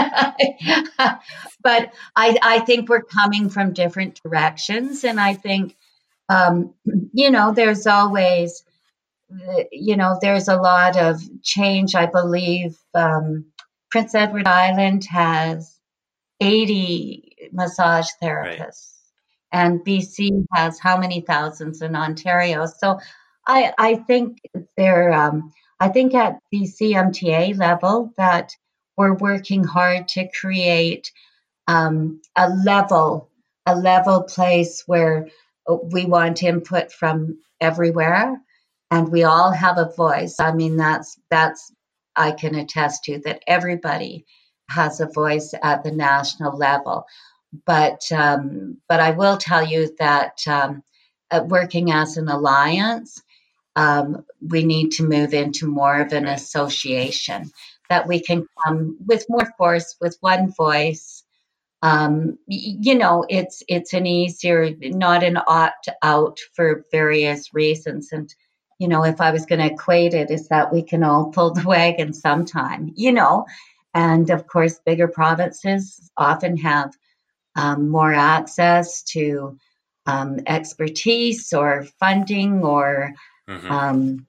but 1.63 1.93
I 2.15 2.38
I 2.41 2.60
think 2.65 2.88
we're 2.88 3.01
coming 3.01 3.49
from 3.49 3.73
different 3.73 4.21
directions, 4.21 5.03
and 5.03 5.19
I 5.19 5.34
think 5.34 5.75
um, 6.30 6.75
you 7.13 7.32
know 7.32 7.51
there's 7.51 7.88
always 7.88 8.63
you 9.71 9.97
know 9.97 10.19
there's 10.21 10.47
a 10.47 10.56
lot 10.56 10.97
of 10.97 11.19
change. 11.41 11.95
I 11.95 12.06
believe. 12.06 12.77
Um, 12.93 13.45
Prince 13.89 14.13
Edward 14.13 14.47
Island 14.47 15.06
has 15.06 15.80
80 16.41 17.38
massage 17.53 18.08
therapists, 18.21 18.60
right. 18.60 19.53
and 19.53 19.80
BC 19.80 20.45
has 20.53 20.77
how 20.77 20.97
many 20.97 21.21
thousands 21.21 21.82
in 21.82 21.95
Ontario. 21.95 22.65
So 22.65 22.99
I, 23.47 23.73
I 23.77 23.95
think 23.95 24.39
they're, 24.75 25.12
um, 25.13 25.53
I 25.79 25.89
think 25.89 26.13
at 26.13 26.39
the 26.51 26.63
CMTA 26.63 27.57
level 27.57 28.12
that 28.17 28.55
we're 28.97 29.15
working 29.15 29.63
hard 29.63 30.07
to 30.10 30.27
create 30.27 31.12
um, 31.67 32.21
a 32.36 32.49
level, 32.49 33.29
a 33.65 33.75
level 33.75 34.23
place 34.23 34.83
where 34.86 35.29
we 35.91 36.05
want 36.05 36.43
input 36.43 36.91
from 36.91 37.39
everywhere 37.62 38.41
and 38.91 39.12
we 39.12 39.23
all 39.23 39.51
have 39.51 39.77
a 39.77 39.91
voice. 39.95 40.39
I 40.39 40.51
mean, 40.53 40.77
that's 40.77 41.19
that's 41.29 41.71
I 42.15 42.31
can 42.31 42.55
attest 42.55 43.03
to 43.05 43.19
that 43.25 43.43
everybody 43.47 44.25
has 44.69 44.99
a 44.99 45.07
voice 45.07 45.53
at 45.62 45.83
the 45.83 45.91
national 45.91 46.57
level. 46.57 47.05
But 47.65 48.01
um, 48.12 48.77
but 48.89 48.99
I 48.99 49.12
will 49.12 49.38
tell 49.38 49.65
you 49.65 49.95
that 49.99 50.39
um, 50.47 50.83
working 51.45 51.91
as 51.91 52.17
an 52.17 52.27
alliance, 52.27 53.21
um, 53.77 54.25
we 54.41 54.63
need 54.63 54.89
to 54.93 55.07
move 55.07 55.33
into 55.33 55.67
more 55.67 56.01
of 56.01 56.11
an 56.11 56.25
association 56.25 57.51
that 57.89 58.07
we 58.07 58.19
can 58.19 58.45
come 58.65 58.97
with 59.05 59.25
more 59.29 59.47
force, 59.57 59.95
with 60.01 60.17
one 60.19 60.51
voice. 60.51 61.23
Um, 61.83 62.39
you 62.47 62.95
know, 62.95 63.23
it's 63.29 63.61
it's 63.67 63.93
an 63.93 64.07
easier, 64.07 64.71
not 64.81 65.23
an 65.23 65.37
opt 65.47 65.89
out 66.01 66.39
for 66.55 66.85
various 66.91 67.53
reasons, 67.53 68.11
and 68.11 68.33
you 68.79 68.87
know, 68.87 69.05
if 69.05 69.21
I 69.21 69.31
was 69.31 69.45
going 69.45 69.59
to 69.59 69.73
equate 69.73 70.15
it, 70.15 70.31
is 70.31 70.47
that 70.49 70.73
we 70.73 70.81
can 70.81 71.03
all 71.03 71.27
pull 71.27 71.53
the 71.53 71.67
wagon 71.67 72.13
sometime, 72.13 72.91
you 72.95 73.11
know. 73.11 73.45
And 73.93 74.29
of 74.31 74.47
course, 74.47 74.79
bigger 74.85 75.07
provinces 75.07 76.11
often 76.17 76.57
have 76.57 76.91
um, 77.55 77.89
more 77.89 78.13
access 78.13 79.03
to 79.03 79.57
um, 80.07 80.39
expertise 80.47 81.53
or 81.53 81.85
funding 81.99 82.63
or, 82.63 83.13
mm-hmm. 83.47 83.71
um, 83.71 84.27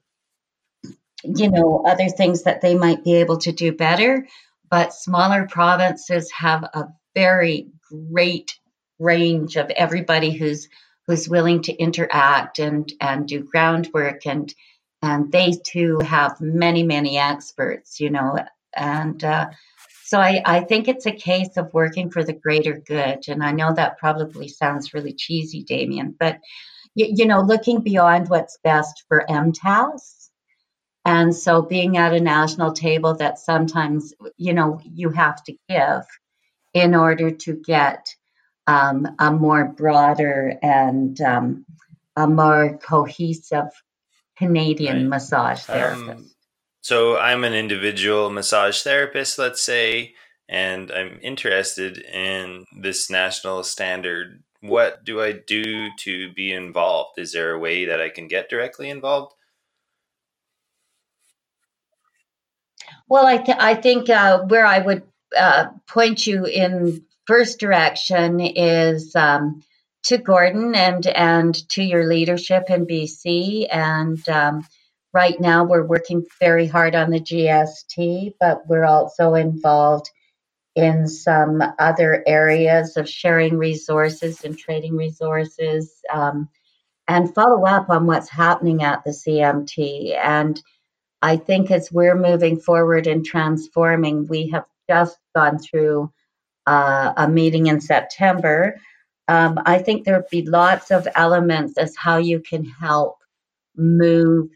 you 1.23 1.49
know, 1.49 1.83
other 1.85 2.07
things 2.09 2.43
that 2.43 2.61
they 2.61 2.75
might 2.75 3.03
be 3.03 3.15
able 3.15 3.37
to 3.39 3.51
do 3.51 3.71
better. 3.71 4.27
But 4.69 4.93
smaller 4.93 5.47
provinces 5.47 6.31
have 6.31 6.63
a 6.63 6.89
very 7.15 7.69
great 7.89 8.57
range 8.99 9.55
of 9.55 9.69
everybody 9.71 10.31
who's 10.31 10.69
who's 11.07 11.27
willing 11.27 11.63
to 11.63 11.73
interact 11.73 12.59
and 12.59 12.91
and 13.01 13.27
do 13.27 13.43
groundwork 13.43 14.27
and 14.27 14.53
and 15.01 15.31
they 15.31 15.53
too 15.65 15.99
have 15.99 16.39
many 16.39 16.83
many 16.83 17.17
experts 17.17 17.99
you 17.99 18.09
know 18.09 18.37
and 18.75 19.23
uh, 19.23 19.49
so 20.03 20.19
I, 20.19 20.41
I 20.45 20.59
think 20.61 20.87
it's 20.87 21.05
a 21.05 21.11
case 21.11 21.57
of 21.57 21.73
working 21.73 22.11
for 22.11 22.23
the 22.23 22.33
greater 22.33 22.77
good 22.77 23.27
and 23.27 23.43
i 23.43 23.51
know 23.51 23.73
that 23.73 23.97
probably 23.97 24.49
sounds 24.49 24.93
really 24.93 25.13
cheesy 25.13 25.63
damien 25.63 26.13
but 26.19 26.39
you, 26.95 27.07
you 27.09 27.25
know 27.25 27.41
looking 27.41 27.81
beyond 27.81 28.29
what's 28.29 28.57
best 28.63 29.03
for 29.07 29.25
mtas 29.29 30.29
and 31.05 31.35
so 31.35 31.61
being 31.61 31.97
at 31.97 32.13
a 32.13 32.19
national 32.19 32.73
table 32.73 33.15
that 33.15 33.39
sometimes 33.39 34.13
you 34.37 34.53
know 34.53 34.79
you 34.83 35.09
have 35.09 35.43
to 35.43 35.55
give 35.67 36.03
in 36.73 36.95
order 36.95 37.31
to 37.31 37.55
get 37.55 38.07
um, 38.67 39.07
a 39.17 39.31
more 39.31 39.65
broader 39.65 40.57
and 40.61 41.19
um, 41.21 41.65
a 42.15 42.27
more 42.27 42.77
cohesive 42.77 43.69
Canadian 44.37 44.97
right. 44.97 45.07
massage 45.07 45.67
um, 45.69 45.75
therapist. 45.75 46.09
Um, 46.09 46.31
so 46.81 47.17
I'm 47.17 47.43
an 47.43 47.53
individual 47.53 48.29
massage 48.29 48.81
therapist, 48.83 49.37
let's 49.37 49.61
say, 49.61 50.13
and 50.47 50.91
I'm 50.91 51.19
interested 51.21 51.97
in 51.97 52.65
this 52.81 53.09
national 53.09 53.63
standard. 53.63 54.43
What 54.61 55.05
do 55.05 55.21
I 55.21 55.31
do 55.31 55.89
to 55.99 56.33
be 56.33 56.51
involved? 56.51 57.17
Is 57.17 57.31
there 57.31 57.51
a 57.51 57.59
way 57.59 57.85
that 57.85 58.01
I 58.01 58.09
can 58.09 58.27
get 58.27 58.49
directly 58.49 58.89
involved? 58.89 59.33
Well, 63.07 63.25
I, 63.25 63.37
th- 63.37 63.57
I 63.59 63.75
think 63.75 64.09
uh, 64.09 64.43
where 64.43 64.65
I 64.65 64.79
would 64.79 65.03
uh, 65.35 65.67
point 65.87 66.27
you 66.27 66.45
in 66.45 67.03
first 67.25 67.59
direction 67.59 68.39
is 68.39 69.15
um, 69.15 69.61
to 70.03 70.17
Gordon 70.17 70.75
and 70.75 71.05
and 71.07 71.69
to 71.69 71.83
your 71.83 72.07
leadership 72.07 72.69
in 72.69 72.85
BC 72.85 73.67
and 73.71 74.27
um, 74.29 74.65
right 75.13 75.39
now 75.39 75.63
we're 75.63 75.85
working 75.85 76.25
very 76.39 76.67
hard 76.67 76.95
on 76.95 77.09
the 77.09 77.19
GST, 77.19 78.33
but 78.39 78.67
we're 78.67 78.85
also 78.85 79.33
involved 79.33 80.09
in 80.75 81.07
some 81.07 81.61
other 81.79 82.23
areas 82.27 82.95
of 82.97 83.09
sharing 83.09 83.57
resources 83.57 84.43
and 84.43 84.57
trading 84.57 84.95
resources 84.95 86.01
um, 86.13 86.47
and 87.07 87.33
follow 87.33 87.65
up 87.65 87.89
on 87.89 88.05
what's 88.05 88.29
happening 88.29 88.83
at 88.83 89.03
the 89.03 89.11
CMT. 89.11 90.15
And 90.15 90.61
I 91.21 91.37
think 91.37 91.71
as 91.71 91.91
we're 91.91 92.15
moving 92.15 92.59
forward 92.59 93.07
and 93.07 93.25
transforming, 93.25 94.27
we 94.27 94.49
have 94.49 94.65
just 94.87 95.17
gone 95.35 95.59
through 95.59 96.11
uh, 96.65 97.13
a 97.17 97.27
meeting 97.27 97.67
in 97.67 97.81
September. 97.81 98.79
Um, 99.27 99.59
I 99.65 99.79
think 99.79 100.05
there'll 100.05 100.23
be 100.31 100.45
lots 100.45 100.91
of 100.91 101.07
elements 101.15 101.77
as 101.77 101.95
how 101.95 102.17
you 102.17 102.39
can 102.39 102.63
help 102.63 103.17
move 103.75 104.49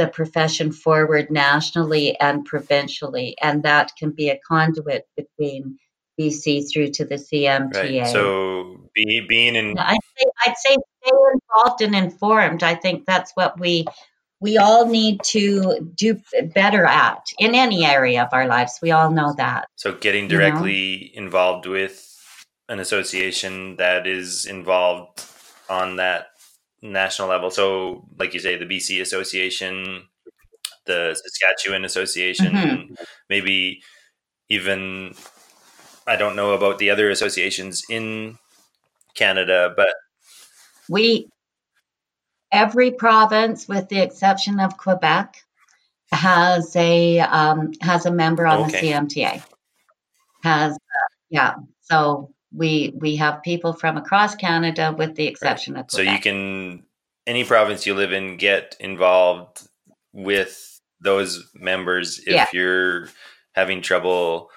the 0.00 0.08
profession 0.08 0.72
forward 0.72 1.30
nationally 1.30 2.18
and 2.18 2.46
provincially, 2.46 3.36
and 3.42 3.62
that 3.64 3.92
can 3.98 4.12
be 4.12 4.30
a 4.30 4.40
conduit 4.48 5.06
between 5.14 5.78
BC 6.18 6.64
through 6.72 6.88
to 6.92 7.04
the 7.04 7.16
CMTA. 7.16 8.00
Right. 8.00 8.06
So 8.06 8.88
be, 8.94 9.20
being 9.28 9.56
in, 9.56 9.76
I'd 9.76 9.98
say, 10.16 10.30
I'd 10.46 10.56
say 10.56 10.76
stay 11.04 11.16
involved 11.34 11.82
and 11.82 11.94
informed. 11.94 12.62
I 12.62 12.76
think 12.76 13.04
that's 13.04 13.32
what 13.34 13.60
we 13.60 13.84
we 14.40 14.56
all 14.56 14.86
need 14.86 15.20
to 15.22 15.92
do 15.94 16.18
better 16.54 16.86
at 16.86 17.22
in 17.38 17.54
any 17.54 17.84
area 17.84 18.22
of 18.22 18.30
our 18.32 18.46
lives. 18.46 18.78
We 18.80 18.92
all 18.92 19.10
know 19.10 19.34
that. 19.36 19.68
So 19.76 19.92
getting 19.92 20.28
directly 20.28 21.12
you 21.12 21.20
know? 21.20 21.26
involved 21.26 21.66
with 21.66 22.06
an 22.70 22.80
association 22.80 23.76
that 23.76 24.06
is 24.06 24.46
involved 24.46 25.26
on 25.68 25.96
that 25.96 26.28
national 26.82 27.28
level. 27.28 27.50
So, 27.50 28.06
like 28.18 28.34
you 28.34 28.40
say, 28.40 28.56
the 28.56 28.66
BC 28.66 29.00
Association, 29.00 30.04
the 30.86 31.14
Saskatchewan 31.14 31.84
Association, 31.84 32.52
mm-hmm. 32.52 32.94
maybe 33.28 33.82
even 34.48 35.14
I 36.06 36.16
don't 36.16 36.36
know 36.36 36.52
about 36.52 36.78
the 36.78 36.90
other 36.90 37.10
associations 37.10 37.84
in 37.88 38.38
Canada, 39.14 39.72
but 39.76 39.94
we 40.88 41.28
every 42.52 42.90
province, 42.90 43.68
with 43.68 43.88
the 43.88 44.00
exception 44.00 44.60
of 44.60 44.76
Quebec, 44.76 45.36
has 46.12 46.74
a 46.74 47.20
um, 47.20 47.72
has 47.80 48.06
a 48.06 48.10
member 48.10 48.46
on 48.46 48.62
okay. 48.62 48.80
the 48.80 48.86
CMTA. 48.88 49.42
Has 50.42 50.72
uh, 50.72 51.08
yeah, 51.28 51.54
so 51.82 52.32
we 52.52 52.92
we 52.98 53.16
have 53.16 53.42
people 53.42 53.72
from 53.72 53.96
across 53.96 54.34
Canada, 54.34 54.94
with 54.96 55.14
the 55.14 55.26
exception 55.26 55.74
right. 55.74 55.80
of 55.80 55.86
Quebec. 55.88 56.06
So 56.06 56.12
you 56.12 56.20
can 56.20 56.84
any 57.26 57.44
province 57.44 57.86
you 57.86 57.94
live 57.94 58.12
in 58.12 58.36
get 58.36 58.76
involved 58.80 59.68
with 60.12 60.80
those 61.00 61.48
members 61.54 62.18
if 62.20 62.34
yeah. 62.34 62.46
you're 62.52 63.08
having 63.52 63.82
trouble. 63.82 64.50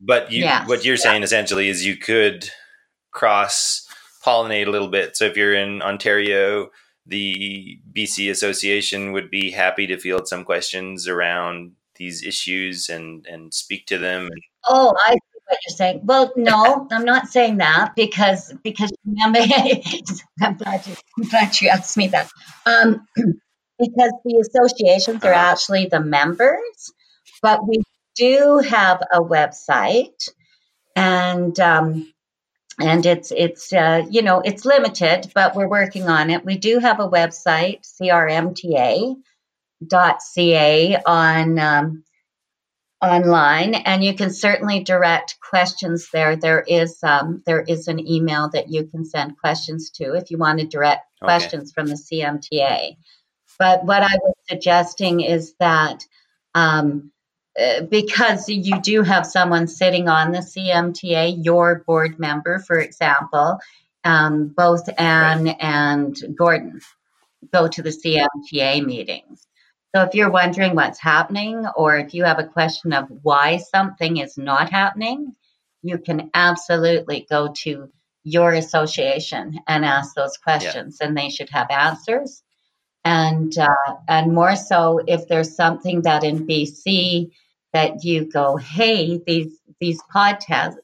But 0.00 0.30
you, 0.30 0.42
yes. 0.42 0.68
what 0.68 0.84
you're 0.84 0.96
saying 0.96 1.22
yeah. 1.22 1.26
essentially 1.26 1.68
is 1.68 1.86
you 1.86 1.96
could 1.96 2.50
cross 3.12 3.86
pollinate 4.24 4.66
a 4.66 4.70
little 4.70 4.88
bit. 4.88 5.16
So 5.16 5.24
if 5.24 5.36
you're 5.36 5.54
in 5.54 5.80
Ontario, 5.80 6.68
the 7.06 7.78
BC 7.96 8.30
Association 8.30 9.12
would 9.12 9.30
be 9.30 9.52
happy 9.52 9.86
to 9.86 9.96
field 9.96 10.28
some 10.28 10.44
questions 10.44 11.06
around 11.06 11.72
these 11.94 12.22
issues 12.22 12.88
and 12.88 13.26
and 13.26 13.54
speak 13.54 13.86
to 13.86 13.98
them. 13.98 14.28
Oh, 14.66 14.94
I 15.06 15.12
see 15.12 15.35
what 15.46 15.58
you're 15.66 15.76
saying. 15.76 16.00
Well, 16.04 16.32
no, 16.36 16.88
I'm 16.90 17.04
not 17.04 17.28
saying 17.28 17.58
that 17.58 17.94
because 17.96 18.52
because 18.62 18.92
remember, 19.04 19.40
I'm 20.42 20.56
glad 20.56 20.86
you 20.86 20.94
I'm 21.18 21.28
glad 21.28 21.60
you 21.60 21.68
asked 21.68 21.96
me 21.96 22.08
that. 22.08 22.30
Um, 22.66 23.06
because 23.78 24.12
the 24.24 24.44
associations 24.48 25.24
are 25.24 25.32
actually 25.32 25.86
the 25.86 26.00
members, 26.00 26.92
but 27.42 27.66
we 27.66 27.82
do 28.16 28.62
have 28.68 29.02
a 29.12 29.20
website, 29.20 30.28
and 30.96 31.58
um, 31.60 32.12
and 32.80 33.06
it's 33.06 33.32
it's 33.36 33.72
uh, 33.72 34.04
you 34.10 34.22
know 34.22 34.40
it's 34.40 34.64
limited, 34.64 35.30
but 35.34 35.54
we're 35.56 35.68
working 35.68 36.08
on 36.08 36.30
it. 36.30 36.44
We 36.44 36.58
do 36.58 36.78
have 36.78 37.00
a 37.00 37.08
website, 37.08 37.82
crmta.ca 38.00 39.22
on 41.06 41.58
um, 41.58 42.04
online, 43.06 43.74
and 43.74 44.02
you 44.02 44.14
can 44.14 44.30
certainly 44.32 44.82
direct 44.82 45.36
questions 45.40 46.08
there. 46.12 46.36
There 46.36 46.60
is 46.60 46.98
um, 47.02 47.42
there 47.46 47.60
is 47.62 47.88
an 47.88 48.06
email 48.06 48.50
that 48.50 48.68
you 48.68 48.86
can 48.86 49.04
send 49.04 49.38
questions 49.38 49.90
to 49.96 50.14
if 50.14 50.30
you 50.30 50.38
want 50.38 50.60
to 50.60 50.66
direct 50.66 51.06
okay. 51.22 51.26
questions 51.26 51.72
from 51.72 51.86
the 51.86 51.94
CMTA. 51.94 52.96
But 53.58 53.84
what 53.84 54.02
I 54.02 54.14
was 54.22 54.34
suggesting 54.48 55.20
is 55.20 55.54
that 55.60 56.04
um, 56.54 57.12
uh, 57.58 57.82
because 57.82 58.48
you 58.48 58.80
do 58.82 59.02
have 59.02 59.26
someone 59.26 59.66
sitting 59.66 60.08
on 60.08 60.32
the 60.32 60.38
CMTA, 60.38 61.42
your 61.42 61.82
board 61.86 62.18
member, 62.18 62.58
for 62.58 62.78
example, 62.78 63.58
um, 64.04 64.48
both 64.48 64.88
Anne 64.98 65.44
right. 65.44 65.56
and 65.58 66.16
Gordon 66.36 66.80
go 67.52 67.68
to 67.68 67.82
the 67.82 67.90
CMTA 67.90 68.84
meetings. 68.84 69.45
So 69.96 70.02
if 70.02 70.14
you're 70.14 70.30
wondering 70.30 70.74
what's 70.74 70.98
happening, 70.98 71.64
or 71.74 71.96
if 71.96 72.12
you 72.12 72.24
have 72.24 72.38
a 72.38 72.46
question 72.46 72.92
of 72.92 73.08
why 73.22 73.56
something 73.56 74.18
is 74.18 74.36
not 74.36 74.68
happening, 74.68 75.34
you 75.80 75.96
can 75.96 76.30
absolutely 76.34 77.26
go 77.30 77.54
to 77.62 77.90
your 78.22 78.52
association 78.52 79.58
and 79.66 79.86
ask 79.86 80.14
those 80.14 80.36
questions, 80.36 80.98
yeah. 81.00 81.06
and 81.06 81.16
they 81.16 81.30
should 81.30 81.48
have 81.48 81.70
answers. 81.70 82.42
And 83.06 83.56
uh, 83.56 83.94
and 84.06 84.34
more 84.34 84.54
so 84.54 85.00
if 85.06 85.28
there's 85.28 85.56
something 85.56 86.02
that 86.02 86.24
in 86.24 86.46
BC 86.46 87.30
that 87.72 88.04
you 88.04 88.30
go, 88.30 88.56
hey, 88.56 89.22
these 89.26 89.58
these 89.80 90.02
podcasts, 90.14 90.76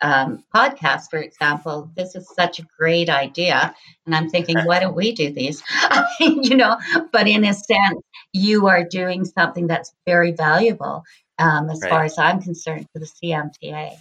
um, 0.00 0.44
podcasts, 0.54 1.10
for 1.10 1.18
example, 1.18 1.90
this 1.96 2.14
is 2.14 2.28
such 2.34 2.58
a 2.58 2.66
great 2.78 3.08
idea, 3.08 3.74
and 4.06 4.14
I'm 4.14 4.30
thinking, 4.30 4.58
why 4.64 4.80
don't 4.80 4.96
we 4.96 5.12
do 5.12 5.32
these? 5.32 5.62
you 6.20 6.56
know, 6.56 6.76
but 7.12 7.26
in 7.26 7.44
a 7.44 7.54
sense, 7.54 8.00
you 8.32 8.68
are 8.68 8.84
doing 8.84 9.24
something 9.24 9.66
that's 9.66 9.92
very 10.06 10.32
valuable 10.32 11.04
um, 11.38 11.70
as 11.70 11.80
right. 11.82 11.90
far 11.90 12.04
as 12.04 12.18
I'm 12.18 12.40
concerned 12.40 12.86
for 12.92 13.00
the 13.00 13.06
CMTA, 13.22 13.96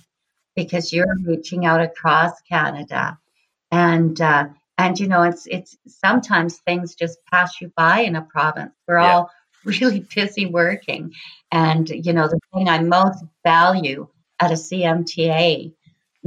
because 0.56 0.94
you're 0.94 1.16
reaching 1.26 1.66
out 1.66 1.82
across 1.82 2.40
Canada, 2.42 3.18
and 3.72 4.20
uh, 4.22 4.48
and 4.78 5.00
you 5.00 5.08
know, 5.08 5.24
it's 5.24 5.48
it's 5.48 5.78
sometimes 5.88 6.58
things 6.58 6.96
just 6.96 7.18
pass 7.32 7.60
you 7.60 7.72
by 7.76 8.02
in 8.02 8.16
a 8.16 8.22
province. 8.22 8.74
We're 8.88 9.00
yeah. 9.00 9.14
all 9.14 9.32
really 9.66 10.06
busy 10.16 10.46
working. 10.46 11.14
And, 11.52 11.90
you 11.90 12.14
know, 12.14 12.28
the 12.28 12.40
thing 12.54 12.70
I 12.70 12.80
most 12.80 13.24
value 13.44 14.08
at 14.40 14.52
a 14.52 14.56
CMTA 14.56 15.74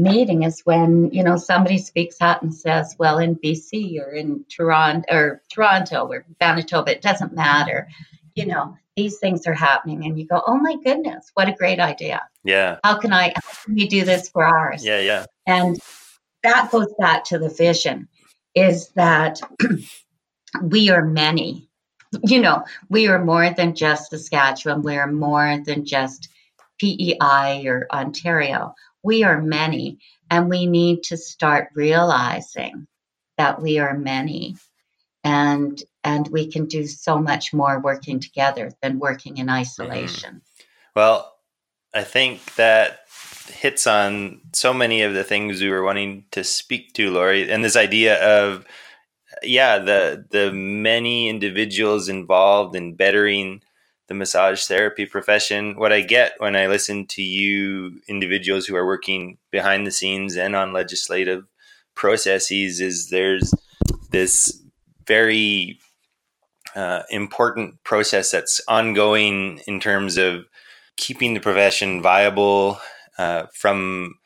meeting 0.03 0.43
is 0.43 0.61
when, 0.65 1.11
you 1.13 1.23
know, 1.23 1.37
somebody 1.37 1.79
speaks 1.79 2.21
out 2.21 2.43
and 2.43 2.55
says, 2.55 2.97
well, 2.99 3.19
in 3.19 3.37
BC 3.37 4.01
or 4.01 4.13
in 4.13 4.45
Toronto 4.49 5.07
or 5.11 5.43
Toronto 5.53 6.07
or 6.07 6.25
Manitoba, 6.41 6.93
it 6.93 7.03
doesn't 7.03 7.35
matter. 7.35 7.89
You 8.35 8.47
know, 8.47 8.77
these 8.97 9.19
things 9.19 9.47
are 9.47 9.55
happening 9.55 10.05
and 10.05 10.19
you 10.19 10.27
go, 10.27 10.43
oh 10.47 10.57
my 10.57 10.77
goodness, 10.85 11.31
what 11.35 11.49
a 11.49 11.53
great 11.53 11.81
idea. 11.81 12.23
Yeah. 12.45 12.79
How 12.85 12.99
can 12.99 13.13
I, 13.13 13.33
how 13.35 13.65
can 13.65 13.75
we 13.75 13.89
do 13.89 14.05
this 14.05 14.29
for 14.29 14.45
ours? 14.45 14.85
Yeah, 14.85 15.01
yeah. 15.01 15.27
And 15.47 15.79
that 16.43 16.71
goes 16.71 16.93
back 16.99 17.25
to 17.25 17.39
the 17.39 17.51
vision 17.51 18.09
is 18.55 18.89
that 18.91 19.41
we 20.63 20.91
are 20.91 21.05
many 21.05 21.71
you 22.25 22.41
know, 22.41 22.65
we 22.89 23.09
are 23.09 23.25
more 23.25 23.51
than 23.51 23.75
just 23.75 24.11
Saskatchewan. 24.11 24.83
We 24.83 24.97
are 24.97 25.11
more 25.11 25.59
than 25.65 25.85
just 25.85 26.29
PEI 26.81 27.67
or 27.67 27.87
Ontario. 27.93 28.75
We 29.03 29.25
are 29.25 29.41
many, 29.41 29.99
and 30.31 30.49
we 30.49 30.67
need 30.67 31.03
to 31.05 31.17
start 31.17 31.71
realizing 31.75 32.87
that 33.39 33.61
we 33.61 33.79
are 33.79 33.97
many, 33.97 34.57
and 35.25 35.83
and 36.05 36.29
we 36.29 36.51
can 36.51 36.67
do 36.67 36.87
so 36.87 37.19
much 37.19 37.53
more 37.53 37.81
working 37.81 38.21
together 38.21 38.73
than 38.83 38.99
working 38.99 39.39
in 39.39 39.49
isolation. 39.49 40.37
Mm-hmm. 40.37 40.65
Well, 40.97 41.35
I 41.95 42.05
think 42.05 42.55
that 42.57 43.01
hits 43.49 43.87
on 43.87 44.41
so 44.53 44.73
many 44.73 45.03
of 45.03 45.15
the 45.15 45.25
things 45.25 45.61
we 45.61 45.71
were 45.71 45.83
wanting 45.83 46.25
to 46.31 46.45
speak 46.45 46.93
to, 46.95 47.11
Lori, 47.11 47.51
and 47.51 47.65
this 47.65 47.77
idea 47.77 48.23
of 48.23 48.65
yeah, 49.43 49.79
the 49.79 50.25
the 50.31 50.53
many 50.53 51.29
individuals 51.29 52.09
involved 52.09 52.77
in 52.77 52.95
bettering 52.95 53.63
the 54.11 54.15
massage 54.15 54.67
therapy 54.67 55.07
profession. 55.07 55.77
What 55.77 55.93
I 55.93 56.01
get 56.01 56.35
when 56.39 56.57
I 56.57 56.67
listen 56.67 57.07
to 57.07 57.23
you 57.23 58.01
individuals 58.09 58.67
who 58.67 58.75
are 58.75 58.85
working 58.85 59.39
behind 59.53 59.87
the 59.87 59.93
scenes 59.93 60.37
and 60.37 60.57
on 60.57 60.73
legislative 60.73 61.45
processes 61.95 62.81
is 62.81 63.11
there's 63.11 63.55
this 64.11 64.61
very 65.07 65.79
uh, 66.75 67.05
important 67.11 67.85
process 67.85 68.33
that's 68.33 68.61
ongoing 68.67 69.61
in 69.69 69.79
terms 69.79 70.17
of 70.17 70.45
keeping 70.97 71.35
the 71.35 71.41
profession 71.41 72.03
viable 72.03 72.81
uh, 73.17 73.45
from 73.55 74.17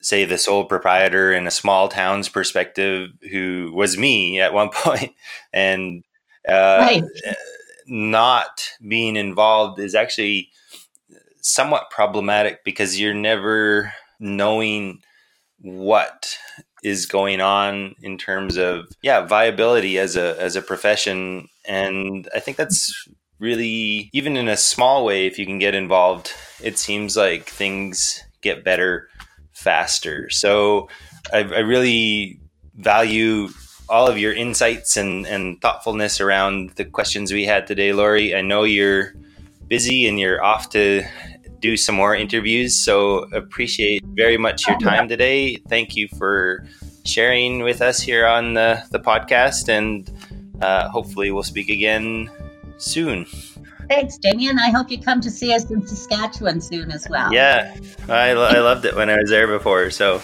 say 0.00 0.24
the 0.24 0.38
sole 0.38 0.64
proprietor 0.64 1.32
in 1.32 1.48
a 1.48 1.50
small 1.50 1.88
town's 1.88 2.28
perspective 2.28 3.10
who 3.32 3.72
was 3.74 3.98
me 3.98 4.38
at 4.38 4.54
one 4.54 4.68
point 4.72 5.12
and 5.52 6.04
uh, 6.48 6.78
right. 6.80 7.04
Not 7.90 8.70
being 8.86 9.16
involved 9.16 9.80
is 9.80 9.94
actually 9.94 10.48
somewhat 11.42 11.90
problematic 11.90 12.64
because 12.64 13.00
you're 13.00 13.12
never 13.14 13.92
knowing 14.20 15.00
what 15.58 16.38
is 16.82 17.04
going 17.04 17.40
on 17.40 17.94
in 18.02 18.16
terms 18.16 18.56
of 18.56 18.86
yeah 19.02 19.20
viability 19.20 19.98
as 19.98 20.16
a 20.16 20.40
as 20.40 20.56
a 20.56 20.62
profession. 20.62 21.48
And 21.66 22.28
i 22.34 22.40
think 22.40 22.56
that's 22.56 23.06
really 23.38 24.10
even 24.12 24.36
in 24.36 24.48
a 24.48 24.56
small 24.56 25.04
way 25.04 25.26
if 25.26 25.38
you 25.38 25.46
can 25.46 25.58
get 25.58 25.74
involved 25.74 26.32
it 26.62 26.78
seems 26.78 27.16
like 27.16 27.48
things 27.48 28.22
get 28.42 28.64
better 28.64 29.08
faster. 29.52 30.30
So 30.30 30.88
i, 31.32 31.38
I 31.38 31.60
really 31.60 32.40
value 32.76 33.48
all 33.90 34.06
of 34.06 34.16
your 34.16 34.32
insights 34.32 34.96
and, 34.96 35.26
and 35.26 35.60
thoughtfulness 35.60 36.20
around 36.20 36.70
the 36.76 36.84
questions 36.84 37.32
we 37.32 37.44
had 37.44 37.66
today 37.66 37.92
lori 37.92 38.34
i 38.34 38.40
know 38.40 38.62
you're 38.64 39.12
busy 39.68 40.06
and 40.06 40.18
you're 40.18 40.42
off 40.42 40.70
to 40.70 41.02
do 41.60 41.76
some 41.76 41.94
more 41.94 42.14
interviews. 42.14 42.76
So 42.76 43.18
appreciate 43.32 44.02
very 44.04 44.36
much 44.36 44.66
your 44.66 44.78
time 44.78 45.08
today. 45.08 45.56
Thank 45.56 45.94
you 45.94 46.08
for 46.18 46.64
sharing 47.04 47.62
with 47.62 47.80
us 47.82 48.00
here 48.00 48.26
on 48.26 48.54
the, 48.54 48.82
the 48.90 48.98
podcast, 48.98 49.68
and 49.68 50.10
uh, 50.60 50.88
hopefully 50.88 51.30
we'll 51.30 51.42
speak 51.42 51.68
again 51.68 52.30
soon. 52.78 53.26
Thanks, 53.88 54.18
Damien. 54.18 54.58
I 54.58 54.70
hope 54.70 54.90
you 54.90 55.00
come 55.00 55.20
to 55.20 55.30
see 55.30 55.52
us 55.52 55.68
in 55.70 55.84
Saskatchewan 55.86 56.60
soon 56.60 56.92
as 56.92 57.08
well. 57.10 57.32
Yeah, 57.32 57.74
I, 58.08 58.30
I 58.30 58.60
loved 58.60 58.84
it 58.84 58.94
when 58.94 59.10
I 59.10 59.16
was 59.16 59.30
there 59.30 59.48
before. 59.48 59.90
So, 59.90 60.22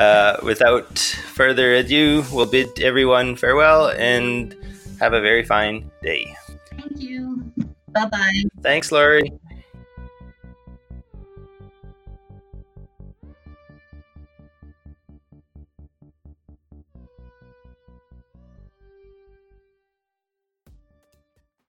uh, 0.00 0.40
without 0.42 0.98
further 1.36 1.74
ado, 1.74 2.24
we'll 2.32 2.46
bid 2.46 2.80
everyone 2.80 3.36
farewell 3.36 3.90
and 3.90 4.56
have 4.98 5.12
a 5.12 5.20
very 5.20 5.44
fine 5.44 5.90
day. 6.02 6.34
Thank 6.70 7.00
you. 7.00 7.52
Bye 7.88 8.06
bye. 8.06 8.42
Thanks, 8.62 8.90
Laurie. 8.90 9.30